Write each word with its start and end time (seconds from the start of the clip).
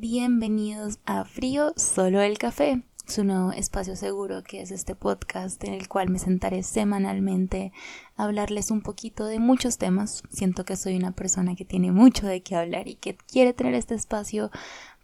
Bienvenidos 0.00 1.00
a 1.06 1.24
Frío 1.24 1.72
Solo 1.74 2.20
el 2.20 2.38
Café, 2.38 2.84
su 3.08 3.24
nuevo 3.24 3.50
espacio 3.50 3.96
seguro 3.96 4.44
que 4.44 4.60
es 4.62 4.70
este 4.70 4.94
podcast 4.94 5.64
en 5.64 5.74
el 5.74 5.88
cual 5.88 6.08
me 6.08 6.20
sentaré 6.20 6.62
semanalmente 6.62 7.72
a 8.16 8.22
hablarles 8.22 8.70
un 8.70 8.80
poquito 8.80 9.24
de 9.24 9.40
muchos 9.40 9.76
temas. 9.76 10.22
Siento 10.30 10.64
que 10.64 10.76
soy 10.76 10.94
una 10.94 11.10
persona 11.10 11.56
que 11.56 11.64
tiene 11.64 11.90
mucho 11.90 12.28
de 12.28 12.42
qué 12.42 12.54
hablar 12.54 12.86
y 12.86 12.94
que 12.94 13.16
quiere 13.16 13.52
tener 13.54 13.74
este 13.74 13.96
espacio 13.96 14.52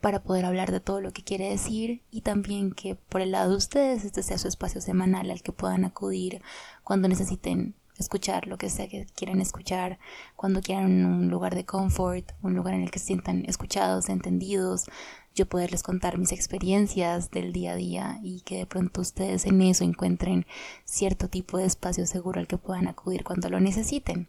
para 0.00 0.22
poder 0.22 0.44
hablar 0.44 0.70
de 0.70 0.79
todo 0.79 1.00
lo 1.00 1.11
que 1.11 1.24
quiere 1.24 1.50
decir 1.50 2.02
y 2.12 2.20
también 2.20 2.70
que 2.70 2.95
por 2.95 3.20
el 3.20 3.32
lado 3.32 3.50
de 3.50 3.56
ustedes 3.56 4.04
este 4.04 4.22
sea 4.22 4.38
su 4.38 4.46
espacio 4.46 4.80
semanal 4.80 5.29
al 5.29 5.42
que 5.42 5.50
puedan 5.50 5.84
acudir 5.84 6.40
cuando 6.84 7.08
necesiten 7.08 7.74
escuchar 7.98 8.46
lo 8.46 8.58
que 8.58 8.70
sea 8.70 8.88
que 8.88 9.06
quieran 9.14 9.40
escuchar, 9.40 9.98
cuando 10.36 10.60
quieran 10.60 11.04
un 11.04 11.29
lugar 11.29 11.54
de 11.54 11.64
confort, 11.64 12.32
un 12.42 12.54
lugar 12.54 12.74
en 12.74 12.82
el 12.82 12.90
que 12.90 12.98
se 12.98 13.06
sientan 13.06 13.45
escuchados, 13.46 14.09
entendidos, 14.09 14.86
yo 15.34 15.46
poderles 15.46 15.82
contar 15.82 16.18
mis 16.18 16.32
experiencias 16.32 17.30
del 17.30 17.52
día 17.52 17.72
a 17.72 17.77
día 17.77 18.19
y 18.22 18.41
que 18.42 18.59
de 18.59 18.66
pronto 18.66 19.00
ustedes 19.00 19.46
en 19.46 19.60
eso 19.62 19.84
encuentren 19.84 20.46
cierto 20.84 21.28
tipo 21.28 21.59
de 21.59 21.66
espacio 21.66 22.06
seguro 22.06 22.41
al 22.41 22.46
que 22.46 22.59
puedan 22.59 22.86
acudir 22.86 23.24
cuando 23.24 23.48
lo 23.48 23.60
necesiten. 23.60 24.28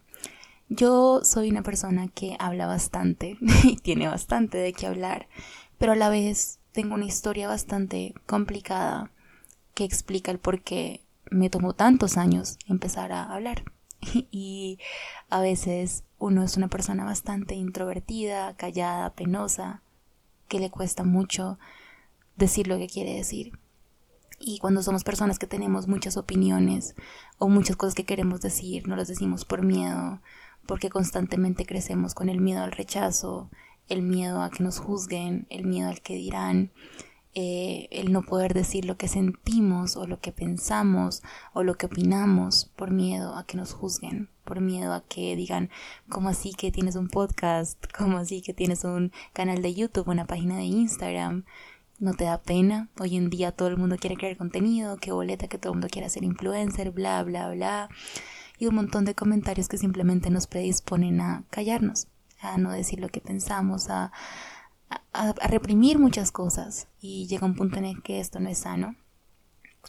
Yo 0.68 1.22
soy 1.24 1.52
una 1.52 1.62
persona 1.62 2.08
que 2.08 2.36
habla 2.40 2.66
bastante 2.66 3.38
y 3.64 3.78
tiene 3.78 4.08
bastante 4.08 4.58
de 4.58 4.74
qué 4.74 4.88
hablar, 4.88 5.28
pero 5.78 5.92
a 5.92 5.96
la 5.96 6.10
vez 6.10 6.60
tengo 6.72 6.96
una 6.96 7.06
historia 7.06 7.48
bastante 7.48 8.16
complicada 8.26 9.12
que 9.76 9.84
explica 9.84 10.32
el 10.32 10.40
por 10.40 10.62
qué 10.62 11.05
me 11.36 11.50
tomó 11.50 11.74
tantos 11.74 12.18
años 12.18 12.58
empezar 12.68 13.12
a 13.12 13.32
hablar. 13.32 13.64
Y 14.32 14.80
a 15.30 15.40
veces 15.40 16.04
uno 16.20 16.44
es 16.44 16.58
una 16.58 16.68
persona 16.68 17.06
bastante 17.06 17.56
introvertida, 17.56 18.56
callada, 18.56 19.14
penosa, 19.14 19.82
que 20.48 20.60
le 20.60 20.70
cuesta 20.70 21.04
mucho 21.04 21.58
decir 22.36 22.68
lo 22.68 22.78
que 22.78 22.88
quiere 22.88 23.14
decir. 23.14 23.58
Y 24.40 24.60
cuando 24.60 24.84
somos 24.84 25.04
personas 25.04 25.40
que 25.40 25.48
tenemos 25.48 25.88
muchas 25.88 26.18
opiniones 26.18 26.96
o 27.38 27.48
muchas 27.48 27.78
cosas 27.78 27.96
que 27.96 28.04
queremos 28.06 28.42
decir, 28.42 28.88
no 28.88 28.96
las 28.96 29.08
decimos 29.08 29.46
por 29.46 29.64
miedo, 29.64 30.22
porque 30.68 30.90
constantemente 30.90 31.66
crecemos 31.66 32.14
con 32.14 32.30
el 32.30 32.42
miedo 32.42 32.64
al 32.64 32.72
rechazo, 32.72 33.50
el 33.88 34.02
miedo 34.02 34.42
a 34.42 34.52
que 34.52 34.64
nos 34.64 34.80
juzguen, 34.80 35.48
el 35.50 35.66
miedo 35.66 35.90
al 35.90 36.02
que 36.02 36.16
dirán, 36.16 36.72
eh, 37.38 37.90
el 37.92 38.14
no 38.14 38.22
poder 38.22 38.54
decir 38.54 38.86
lo 38.86 38.96
que 38.96 39.10
sentimos 39.10 39.98
o 39.98 40.08
lo 40.08 40.22
que 40.22 40.32
pensamos 40.32 41.22
o 41.52 41.64
lo 41.64 41.76
que 41.76 41.88
opinamos 41.88 42.72
por 42.78 42.92
miedo 42.92 43.36
a 43.36 43.46
que 43.46 43.58
nos 43.58 43.74
juzguen, 43.74 44.30
por 44.46 44.62
miedo 44.62 44.94
a 44.94 45.04
que 45.04 45.36
digan, 45.36 45.70
¿cómo 46.08 46.30
así 46.30 46.54
que 46.54 46.72
tienes 46.72 46.96
un 46.96 47.10
podcast? 47.10 47.78
¿Cómo 47.98 48.20
así 48.20 48.42
que 48.42 48.54
tienes 48.54 48.86
un 48.86 49.12
canal 49.34 49.62
de 49.62 49.74
YouTube, 49.74 50.08
una 50.08 50.26
página 50.26 50.56
de 50.56 50.64
Instagram? 50.64 51.44
¿No 52.00 52.14
te 52.14 52.24
da 52.24 52.42
pena? 52.42 52.88
Hoy 53.02 53.18
en 53.18 53.30
día 53.30 53.52
todo 53.52 53.68
el 53.68 53.76
mundo 53.76 53.98
quiere 53.98 54.16
crear 54.16 54.38
contenido, 54.38 54.96
que 54.96 55.12
boleta, 55.12 55.50
que 55.50 55.58
todo 55.58 55.74
el 55.74 55.80
mundo 55.80 55.90
quiere 55.92 56.10
ser 56.10 56.24
influencer, 56.24 56.92
bla, 56.92 57.22
bla, 57.24 57.50
bla. 57.52 57.90
Y 58.58 58.68
un 58.68 58.76
montón 58.76 59.04
de 59.04 59.14
comentarios 59.14 59.68
que 59.68 59.78
simplemente 59.78 60.30
nos 60.30 60.48
predisponen 60.48 61.20
a 61.20 61.44
callarnos, 61.50 62.08
a 62.40 62.58
no 62.58 62.72
decir 62.72 63.02
lo 63.02 63.10
que 63.10 63.20
pensamos, 63.20 63.90
a 63.90 64.14
a, 65.14 65.34
reprimir 65.48 66.00
muchas 66.00 66.32
cosas 66.32 66.88
y 67.00 67.28
llega 67.28 67.46
un 67.46 67.56
punto 67.56 67.78
en 67.78 67.86
el 67.86 68.04
que 68.04 68.20
esto 68.20 68.40
no 68.40 68.50
es 68.50 68.60
sano. 68.60 68.96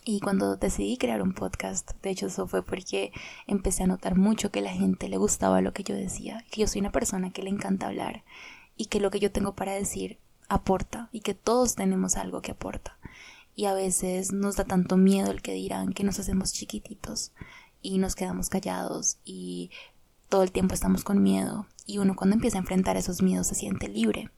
Y 0.05 0.21
cuando 0.21 0.57
decidí 0.57 0.99
crear 0.99 1.23
un 1.23 1.33
podcast, 1.33 1.93
de 2.03 2.11
hecho 2.11 2.27
eso 2.27 2.47
fue 2.47 2.63
porque 2.63 3.13
empecé 3.47 3.85
a 3.85 3.87
notar 3.87 4.17
mucho 4.17 4.51
que 4.51 4.61
la 4.61 4.73
gente 4.73 5.09
le 5.09 5.17
gustaba 5.17 5.63
lo 5.63 5.73
que 5.73 5.85
yo 5.85 5.95
decía, 5.95 6.45
que 6.51 6.61
yo 6.61 6.67
soy 6.67 6.81
una 6.81 6.93
persona 6.93 7.33
que 7.33 7.43
le 7.43 7.51
encanta 7.51 7.87
hablar 7.87 8.23
y 8.77 8.87
que 8.87 9.01
lo 9.01 9.11
que 9.11 9.21
yo 9.21 9.33
tengo 9.33 9.55
para 9.55 9.73
decir 9.73 10.19
aporta 10.49 11.09
y 11.13 11.21
que 11.21 11.35
todos 11.35 11.75
tenemos 11.75 12.17
algo 12.17 12.43
que 12.43 12.53
aporta. 12.53 12.99
Y 13.55 13.65
a 13.65 13.75
veces 13.75 14.33
nos 14.33 14.57
da 14.57 14.65
tanto 14.65 14.97
miedo 14.99 15.31
el 15.31 15.41
que 15.41 15.55
dirán 15.55 15.93
que 15.93 16.05
nos 16.05 16.19
hacemos 16.19 16.53
chiquititos 16.53 17.33
y 17.81 17.99
nos 17.99 18.15
quedamos 18.15 18.51
callados 18.51 19.19
y 19.25 19.71
todo 20.29 20.43
el 20.43 20.53
tiempo 20.53 20.75
estamos 20.75 21.05
con 21.05 21.23
miedo 21.23 21.67
y 21.87 21.99
uno 21.99 22.17
cuando 22.17 22.35
empieza 22.35 22.59
a 22.59 22.61
enfrentar 22.61 22.97
esos 22.97 23.23
miedos 23.23 23.47
se 23.47 23.55
siente 23.55 23.89
libre 23.89 24.31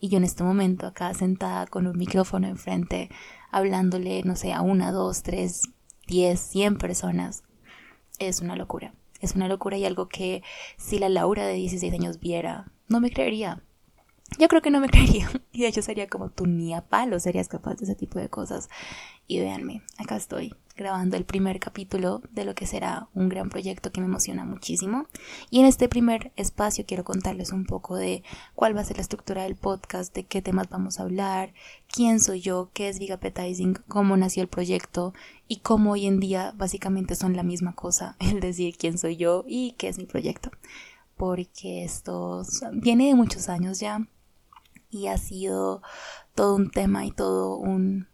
y 0.00 0.08
yo 0.08 0.18
en 0.18 0.24
este 0.24 0.44
momento 0.44 0.86
acá 0.86 1.12
sentada 1.14 1.66
con 1.66 1.86
un 1.86 1.96
micrófono 1.96 2.46
enfrente, 2.46 3.10
hablándole, 3.50 4.22
no 4.24 4.36
sé, 4.36 4.52
a 4.52 4.62
una, 4.62 4.92
dos, 4.92 5.22
tres, 5.22 5.62
diez, 6.06 6.40
cien 6.40 6.78
personas, 6.78 7.44
es 8.18 8.40
una 8.40 8.56
locura. 8.56 8.94
Es 9.20 9.34
una 9.34 9.48
locura 9.48 9.78
y 9.78 9.84
algo 9.84 10.08
que 10.08 10.42
si 10.76 10.98
la 10.98 11.08
Laura 11.08 11.46
de 11.46 11.54
16 11.54 11.92
años 11.94 12.20
viera, 12.20 12.70
no 12.88 13.00
me 13.00 13.10
creería. 13.10 13.62
Yo 14.38 14.48
creo 14.48 14.60
que 14.60 14.70
no 14.70 14.80
me 14.80 14.88
creería. 14.90 15.30
Y 15.52 15.62
de 15.62 15.68
hecho 15.68 15.82
sería 15.82 16.08
como 16.08 16.30
tú 16.30 16.46
ni 16.46 16.74
a 16.74 16.82
palo 16.82 17.18
serías 17.18 17.48
capaz 17.48 17.76
de 17.76 17.84
ese 17.84 17.94
tipo 17.94 18.18
de 18.18 18.28
cosas. 18.28 18.68
Y 19.26 19.40
véanme, 19.40 19.82
acá 19.98 20.16
estoy 20.16 20.54
grabando 20.76 21.16
el 21.16 21.24
primer 21.24 21.58
capítulo 21.58 22.22
de 22.30 22.44
lo 22.44 22.54
que 22.54 22.66
será 22.66 23.08
un 23.14 23.28
gran 23.28 23.48
proyecto 23.48 23.90
que 23.90 24.00
me 24.00 24.06
emociona 24.06 24.44
muchísimo. 24.44 25.06
Y 25.50 25.60
en 25.60 25.66
este 25.66 25.88
primer 25.88 26.32
espacio 26.36 26.84
quiero 26.86 27.04
contarles 27.04 27.52
un 27.52 27.64
poco 27.64 27.96
de 27.96 28.22
cuál 28.54 28.76
va 28.76 28.82
a 28.82 28.84
ser 28.84 28.96
la 28.96 29.02
estructura 29.02 29.44
del 29.44 29.56
podcast, 29.56 30.14
de 30.14 30.24
qué 30.24 30.42
temas 30.42 30.68
vamos 30.68 31.00
a 31.00 31.04
hablar, 31.04 31.54
quién 31.88 32.20
soy 32.20 32.40
yo, 32.40 32.70
qué 32.74 32.88
es 32.88 33.00
Appetizing, 33.10 33.74
cómo 33.88 34.16
nació 34.16 34.42
el 34.42 34.48
proyecto 34.48 35.14
y 35.48 35.60
cómo 35.60 35.92
hoy 35.92 36.06
en 36.06 36.20
día 36.20 36.52
básicamente 36.56 37.14
son 37.14 37.36
la 37.36 37.42
misma 37.42 37.74
cosa, 37.74 38.16
el 38.20 38.40
decir 38.40 38.76
quién 38.76 38.98
soy 38.98 39.16
yo 39.16 39.44
y 39.46 39.72
qué 39.78 39.88
es 39.88 39.98
mi 39.98 40.04
proyecto. 40.04 40.50
Porque 41.16 41.84
esto 41.84 42.42
viene 42.72 43.06
de 43.06 43.14
muchos 43.14 43.48
años 43.48 43.80
ya 43.80 44.06
y 44.90 45.06
ha 45.06 45.16
sido 45.16 45.82
todo 46.34 46.56
un 46.56 46.70
tema 46.70 47.06
y 47.06 47.12
todo 47.12 47.56
un 47.56 48.08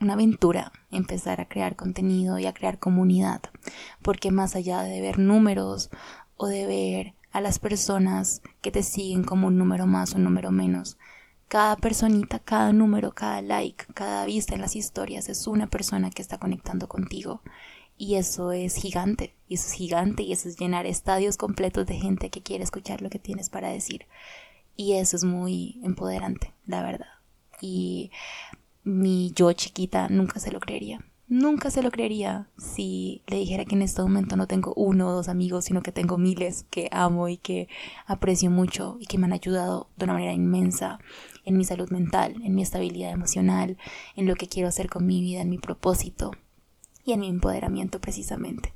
una 0.00 0.14
aventura 0.14 0.72
empezar 0.90 1.40
a 1.40 1.48
crear 1.48 1.76
contenido 1.76 2.38
y 2.38 2.46
a 2.46 2.54
crear 2.54 2.78
comunidad, 2.78 3.42
porque 4.02 4.30
más 4.30 4.56
allá 4.56 4.82
de 4.82 5.00
ver 5.00 5.18
números 5.18 5.90
o 6.36 6.46
de 6.46 6.66
ver 6.66 7.14
a 7.32 7.40
las 7.40 7.58
personas 7.58 8.42
que 8.60 8.70
te 8.70 8.82
siguen 8.82 9.24
como 9.24 9.48
un 9.48 9.58
número 9.58 9.86
más 9.86 10.12
o 10.12 10.16
un 10.16 10.24
número 10.24 10.50
menos, 10.50 10.98
cada 11.48 11.76
personita, 11.76 12.38
cada 12.38 12.72
número, 12.72 13.14
cada 13.14 13.40
like, 13.42 13.86
cada 13.94 14.26
vista 14.26 14.54
en 14.54 14.60
las 14.60 14.76
historias 14.76 15.28
es 15.28 15.46
una 15.46 15.68
persona 15.68 16.10
que 16.10 16.22
está 16.22 16.38
conectando 16.38 16.88
contigo. 16.88 17.42
Y 17.96 18.16
eso 18.16 18.50
es 18.50 18.74
gigante, 18.74 19.36
y 19.46 19.54
eso 19.54 19.68
es 19.68 19.72
gigante, 19.74 20.24
y 20.24 20.32
eso 20.32 20.48
es 20.48 20.58
llenar 20.58 20.84
estadios 20.84 21.36
completos 21.36 21.86
de 21.86 21.94
gente 21.94 22.28
que 22.28 22.42
quiere 22.42 22.64
escuchar 22.64 23.02
lo 23.02 23.08
que 23.08 23.20
tienes 23.20 23.50
para 23.50 23.68
decir. 23.68 24.06
Y 24.74 24.94
eso 24.94 25.16
es 25.16 25.22
muy 25.22 25.80
empoderante, 25.84 26.52
la 26.66 26.82
verdad. 26.82 27.06
Y 27.60 28.10
mi 28.84 29.32
yo 29.34 29.52
chiquita 29.52 30.08
nunca 30.08 30.38
se 30.38 30.52
lo 30.52 30.60
creería. 30.60 31.04
Nunca 31.26 31.70
se 31.70 31.82
lo 31.82 31.90
creería 31.90 32.50
si 32.58 33.22
le 33.26 33.38
dijera 33.38 33.64
que 33.64 33.74
en 33.74 33.80
este 33.80 34.02
momento 34.02 34.36
no 34.36 34.46
tengo 34.46 34.74
uno 34.76 35.08
o 35.08 35.12
dos 35.12 35.28
amigos, 35.28 35.64
sino 35.64 35.82
que 35.82 35.90
tengo 35.90 36.18
miles 36.18 36.66
que 36.68 36.90
amo 36.92 37.28
y 37.28 37.38
que 37.38 37.66
aprecio 38.06 38.50
mucho 38.50 38.98
y 39.00 39.06
que 39.06 39.16
me 39.16 39.24
han 39.24 39.32
ayudado 39.32 39.88
de 39.96 40.04
una 40.04 40.12
manera 40.12 40.34
inmensa 40.34 40.98
en 41.46 41.56
mi 41.56 41.64
salud 41.64 41.90
mental, 41.90 42.42
en 42.44 42.54
mi 42.54 42.60
estabilidad 42.60 43.10
emocional, 43.10 43.78
en 44.16 44.26
lo 44.26 44.34
que 44.34 44.48
quiero 44.48 44.68
hacer 44.68 44.90
con 44.90 45.06
mi 45.06 45.22
vida, 45.22 45.40
en 45.40 45.48
mi 45.48 45.58
propósito 45.58 46.32
y 47.06 47.12
en 47.12 47.20
mi 47.20 47.28
empoderamiento 47.28 48.02
precisamente. 48.02 48.74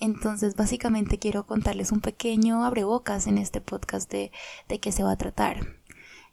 Entonces, 0.00 0.56
básicamente 0.56 1.18
quiero 1.18 1.46
contarles 1.46 1.92
un 1.92 2.00
pequeño 2.00 2.64
abrebocas 2.64 3.28
en 3.28 3.38
este 3.38 3.60
podcast 3.60 4.10
de, 4.10 4.32
de 4.68 4.80
qué 4.80 4.90
se 4.90 5.04
va 5.04 5.12
a 5.12 5.16
tratar. 5.16 5.78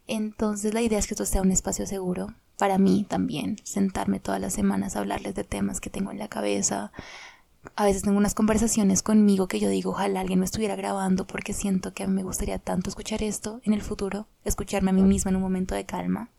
Entonces, 0.08 0.74
la 0.74 0.82
idea 0.82 0.98
es 0.98 1.06
que 1.06 1.14
esto 1.14 1.24
sea 1.24 1.42
un 1.42 1.52
espacio 1.52 1.86
seguro, 1.86 2.34
para 2.58 2.78
mí 2.78 3.04
también, 3.08 3.56
sentarme 3.64 4.20
todas 4.20 4.40
las 4.40 4.52
semanas 4.52 4.94
a 4.94 5.00
hablarles 5.00 5.34
de 5.34 5.44
temas 5.44 5.80
que 5.80 5.90
tengo 5.90 6.10
en 6.10 6.18
la 6.18 6.28
cabeza. 6.28 6.92
A 7.76 7.84
veces 7.84 8.02
tengo 8.02 8.18
unas 8.18 8.34
conversaciones 8.34 9.02
conmigo 9.02 9.48
que 9.48 9.58
yo 9.58 9.68
digo, 9.68 9.90
ojalá 9.90 10.20
alguien 10.20 10.38
me 10.38 10.44
estuviera 10.44 10.76
grabando 10.76 11.26
porque 11.26 11.52
siento 11.52 11.94
que 11.94 12.04
a 12.04 12.06
mí 12.06 12.14
me 12.14 12.22
gustaría 12.22 12.58
tanto 12.58 12.90
escuchar 12.90 13.22
esto 13.22 13.60
en 13.64 13.72
el 13.72 13.82
futuro, 13.82 14.26
escucharme 14.44 14.90
a 14.90 14.94
mí 14.94 15.02
misma 15.02 15.30
en 15.30 15.36
un 15.36 15.42
momento 15.42 15.74
de 15.74 15.86
calma, 15.86 16.30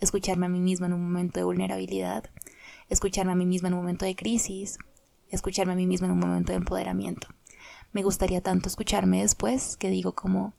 escucharme 0.00 0.46
a 0.46 0.48
mí 0.48 0.60
misma 0.60 0.86
en 0.86 0.94
un 0.94 1.02
momento 1.02 1.40
de 1.40 1.44
vulnerabilidad, 1.44 2.30
escucharme 2.88 3.32
a 3.32 3.36
mí 3.36 3.44
misma 3.44 3.68
en 3.68 3.74
un 3.74 3.80
momento 3.80 4.04
de 4.04 4.16
crisis, 4.16 4.78
escucharme 5.30 5.72
a 5.72 5.76
mí 5.76 5.86
misma 5.86 6.06
en 6.06 6.12
un 6.12 6.20
momento 6.20 6.52
de 6.52 6.58
empoderamiento. 6.58 7.28
Me 7.92 8.02
gustaría 8.02 8.40
tanto 8.40 8.68
escucharme 8.68 9.22
después 9.22 9.76
que 9.76 9.90
digo 9.90 10.12
como, 10.12 10.52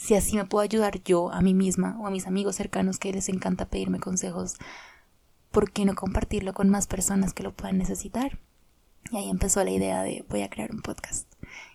si 0.00 0.14
así 0.14 0.34
me 0.34 0.46
puedo 0.46 0.62
ayudar 0.62 1.02
yo 1.04 1.30
a 1.30 1.42
mí 1.42 1.52
misma 1.52 1.98
o 2.00 2.06
a 2.06 2.10
mis 2.10 2.26
amigos 2.26 2.56
cercanos 2.56 2.98
que 2.98 3.12
les 3.12 3.28
encanta 3.28 3.68
pedirme 3.68 4.00
consejos, 4.00 4.56
¿por 5.50 5.72
qué 5.72 5.84
no 5.84 5.94
compartirlo 5.94 6.54
con 6.54 6.70
más 6.70 6.86
personas 6.86 7.34
que 7.34 7.42
lo 7.42 7.52
puedan 7.52 7.76
necesitar? 7.76 8.38
Y 9.12 9.18
ahí 9.18 9.28
empezó 9.28 9.62
la 9.62 9.72
idea 9.72 10.02
de 10.02 10.24
voy 10.30 10.40
a 10.40 10.48
crear 10.48 10.72
un 10.72 10.80
podcast. 10.80 11.30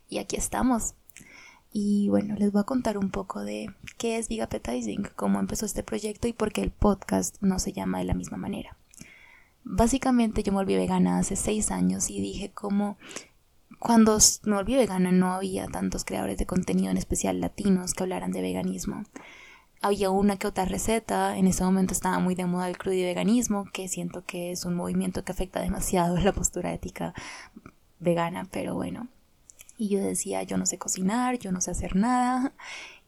Y 0.09 0.17
aquí 0.17 0.37
estamos. 0.37 0.95
Y 1.71 2.09
bueno, 2.09 2.33
les 2.35 2.51
voy 2.51 2.61
a 2.61 2.65
contar 2.65 2.97
un 2.97 3.11
poco 3.11 3.43
de 3.43 3.67
qué 3.99 4.17
es 4.17 4.27
Big 4.27 4.41
Appetizing, 4.41 5.07
cómo 5.15 5.39
empezó 5.39 5.67
este 5.67 5.83
proyecto 5.83 6.27
y 6.27 6.33
por 6.33 6.51
qué 6.51 6.63
el 6.63 6.71
podcast 6.71 7.37
no 7.41 7.59
se 7.59 7.73
llama 7.73 7.99
de 7.99 8.05
la 8.05 8.15
misma 8.15 8.37
manera. 8.37 8.75
Básicamente 9.63 10.41
yo 10.41 10.51
me 10.51 10.57
volví 10.57 10.75
vegana 10.75 11.19
hace 11.19 11.35
seis 11.35 11.69
años 11.69 12.09
y 12.09 12.19
dije 12.21 12.49
como 12.51 12.97
cuando 13.85 14.17
me 14.45 14.55
volví 14.55 14.75
vegana 14.75 15.11
no 15.11 15.35
había 15.35 15.67
tantos 15.67 16.05
creadores 16.05 16.39
de 16.39 16.47
contenido, 16.47 16.89
en 16.89 16.97
especial 16.97 17.39
latinos, 17.39 17.93
que 17.93 18.01
hablaran 18.01 18.31
de 18.31 18.41
veganismo. 18.41 19.03
había 19.79 20.09
una 20.09 20.37
que 20.37 20.47
otra 20.47 20.65
receta, 20.65 21.37
en 21.37 21.45
ese 21.45 21.63
momento 21.63 21.93
estaba 21.93 22.17
muy 22.17 22.33
de 22.33 22.47
moda 22.47 22.67
el 22.67 22.79
crudo 22.79 22.95
veganismo, 22.95 23.65
que 23.71 23.87
siento 23.87 24.25
que 24.25 24.49
es 24.51 24.65
un 24.65 24.73
movimiento 24.73 25.23
que 25.23 25.33
afecta 25.33 25.61
demasiado 25.61 26.17
la 26.19 26.31
postura 26.31 26.73
ética 26.73 27.13
vegana, 27.99 28.47
pero 28.51 28.73
bueno. 28.73 29.07
Y 29.77 29.89
yo 29.89 29.99
decía, 30.01 30.41
yo 30.41 30.57
no 30.57 30.65
sé 30.65 30.79
cocinar, 30.79 31.37
yo 31.37 31.51
no 31.51 31.61
sé 31.61 31.69
hacer 31.69 31.95
nada. 31.95 32.53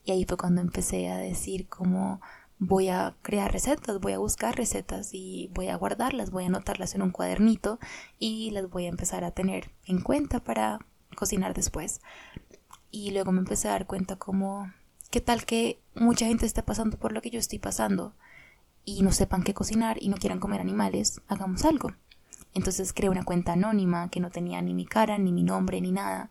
Y 0.05 0.11
ahí 0.11 0.25
fue 0.25 0.37
cuando 0.37 0.61
empecé 0.61 1.09
a 1.09 1.17
decir 1.17 1.67
como 1.69 2.21
voy 2.59 2.89
a 2.89 3.15
crear 3.21 3.51
recetas, 3.51 3.99
voy 3.99 4.13
a 4.13 4.17
buscar 4.17 4.55
recetas 4.55 5.09
y 5.13 5.49
voy 5.53 5.67
a 5.67 5.75
guardarlas, 5.75 6.31
voy 6.31 6.45
a 6.45 6.47
anotarlas 6.47 6.95
en 6.95 7.01
un 7.01 7.11
cuadernito 7.11 7.79
y 8.19 8.51
las 8.51 8.69
voy 8.69 8.85
a 8.85 8.89
empezar 8.89 9.23
a 9.23 9.31
tener 9.31 9.71
en 9.85 10.01
cuenta 10.01 10.39
para 10.39 10.79
cocinar 11.15 11.53
después. 11.53 12.01
Y 12.89 13.11
luego 13.11 13.31
me 13.31 13.39
empecé 13.39 13.67
a 13.67 13.71
dar 13.71 13.85
cuenta 13.85 14.15
como, 14.15 14.71
¿qué 15.11 15.21
tal 15.21 15.45
que 15.45 15.79
mucha 15.95 16.25
gente 16.25 16.45
esté 16.45 16.63
pasando 16.63 16.97
por 16.97 17.11
lo 17.11 17.21
que 17.21 17.29
yo 17.29 17.39
estoy 17.39 17.59
pasando 17.59 18.15
y 18.85 19.03
no 19.03 19.11
sepan 19.11 19.43
qué 19.43 19.53
cocinar 19.53 19.97
y 20.01 20.09
no 20.09 20.17
quieran 20.17 20.39
comer 20.39 20.61
animales? 20.61 21.21
Hagamos 21.27 21.63
algo. 21.65 21.91
Entonces 22.53 22.91
creé 22.93 23.09
una 23.09 23.23
cuenta 23.23 23.53
anónima 23.53 24.09
que 24.09 24.19
no 24.19 24.31
tenía 24.31 24.61
ni 24.61 24.73
mi 24.73 24.85
cara, 24.85 25.17
ni 25.19 25.31
mi 25.31 25.43
nombre, 25.43 25.79
ni 25.79 25.91
nada. 25.91 26.29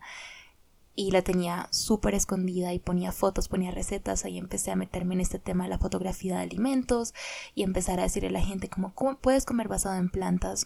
Y 0.99 1.11
la 1.11 1.21
tenía 1.21 1.67
súper 1.71 2.15
escondida 2.15 2.73
y 2.73 2.79
ponía 2.79 3.11
fotos, 3.11 3.49
ponía 3.49 3.69
recetas. 3.69 4.25
Ahí 4.25 4.39
empecé 4.39 4.71
a 4.71 4.75
meterme 4.75 5.13
en 5.13 5.21
este 5.21 5.37
tema 5.37 5.65
de 5.65 5.69
la 5.69 5.77
fotografía 5.77 6.37
de 6.37 6.41
alimentos 6.41 7.13
y 7.53 7.61
empezar 7.61 7.99
a 7.99 8.03
decirle 8.03 8.29
a 8.29 8.31
la 8.31 8.41
gente 8.41 8.67
como, 8.67 8.95
¿cómo 8.95 9.15
puedes 9.19 9.45
comer 9.45 9.67
basado 9.67 9.95
en 9.95 10.09
plantas? 10.09 10.65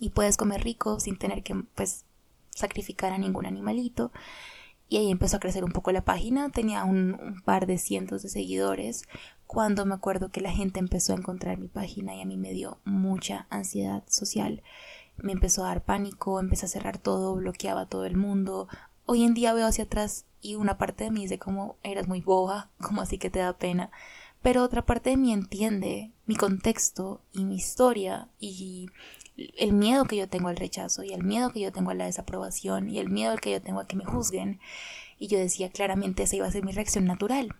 Y 0.00 0.10
puedes 0.10 0.36
comer 0.36 0.64
rico 0.64 0.98
sin 0.98 1.18
tener 1.18 1.44
que, 1.44 1.54
pues, 1.76 2.04
sacrificar 2.50 3.12
a 3.12 3.18
ningún 3.18 3.46
animalito. 3.46 4.10
Y 4.88 4.96
ahí 4.96 5.10
empezó 5.12 5.36
a 5.36 5.40
crecer 5.40 5.62
un 5.62 5.70
poco 5.70 5.92
la 5.92 6.04
página. 6.04 6.50
Tenía 6.50 6.82
un, 6.82 7.40
par 7.44 7.66
de 7.66 7.78
cientos 7.78 8.24
de 8.24 8.30
seguidores. 8.30 9.04
Cuando 9.46 9.86
me 9.86 9.94
acuerdo 9.94 10.30
que 10.30 10.40
la 10.40 10.50
gente 10.50 10.80
empezó 10.80 11.12
a 11.12 11.16
encontrar 11.16 11.58
mi 11.58 11.68
página 11.68 12.16
y 12.16 12.22
a 12.22 12.26
mí 12.26 12.36
me 12.36 12.52
dio 12.52 12.80
mucha 12.84 13.46
ansiedad 13.50 14.02
social. 14.08 14.64
Me 15.16 15.30
empezó 15.30 15.64
a 15.64 15.68
dar 15.68 15.84
pánico, 15.84 16.40
empecé 16.40 16.66
a 16.66 16.68
cerrar 16.68 16.98
todo, 16.98 17.36
bloqueaba 17.36 17.86
todo 17.86 18.04
el 18.04 18.16
mundo. 18.16 18.66
Hoy 19.06 19.22
en 19.22 19.34
día 19.34 19.52
veo 19.52 19.66
hacia 19.66 19.84
atrás 19.84 20.24
y 20.40 20.54
una 20.54 20.78
parte 20.78 21.04
de 21.04 21.10
mí 21.10 21.22
dice 21.22 21.38
como 21.38 21.76
eras 21.82 22.08
muy 22.08 22.22
boba, 22.22 22.70
como 22.80 23.02
así 23.02 23.18
que 23.18 23.28
te 23.28 23.38
da 23.40 23.52
pena. 23.58 23.90
Pero 24.40 24.62
otra 24.62 24.84
parte 24.84 25.10
de 25.10 25.16
mí 25.16 25.32
entiende 25.32 26.12
mi 26.26 26.36
contexto 26.36 27.20
y 27.32 27.44
mi 27.44 27.56
historia 27.56 28.28
y 28.38 28.88
el 29.36 29.72
miedo 29.72 30.04
que 30.04 30.16
yo 30.16 30.28
tengo 30.28 30.48
al 30.48 30.56
rechazo 30.56 31.02
y 31.02 31.12
el 31.12 31.22
miedo 31.22 31.50
que 31.50 31.60
yo 31.60 31.72
tengo 31.72 31.90
a 31.90 31.94
la 31.94 32.06
desaprobación 32.06 32.88
y 32.88 32.98
el 32.98 33.10
miedo 33.10 33.36
que 33.36 33.50
yo 33.50 33.60
tengo 33.60 33.80
a 33.80 33.86
que 33.86 33.96
me 33.96 34.04
juzguen. 34.06 34.58
Y 35.18 35.28
yo 35.28 35.38
decía 35.38 35.70
claramente 35.70 36.22
esa 36.22 36.36
iba 36.36 36.46
a 36.46 36.50
ser 36.50 36.64
mi 36.64 36.72
reacción 36.72 37.04
natural. 37.04 37.54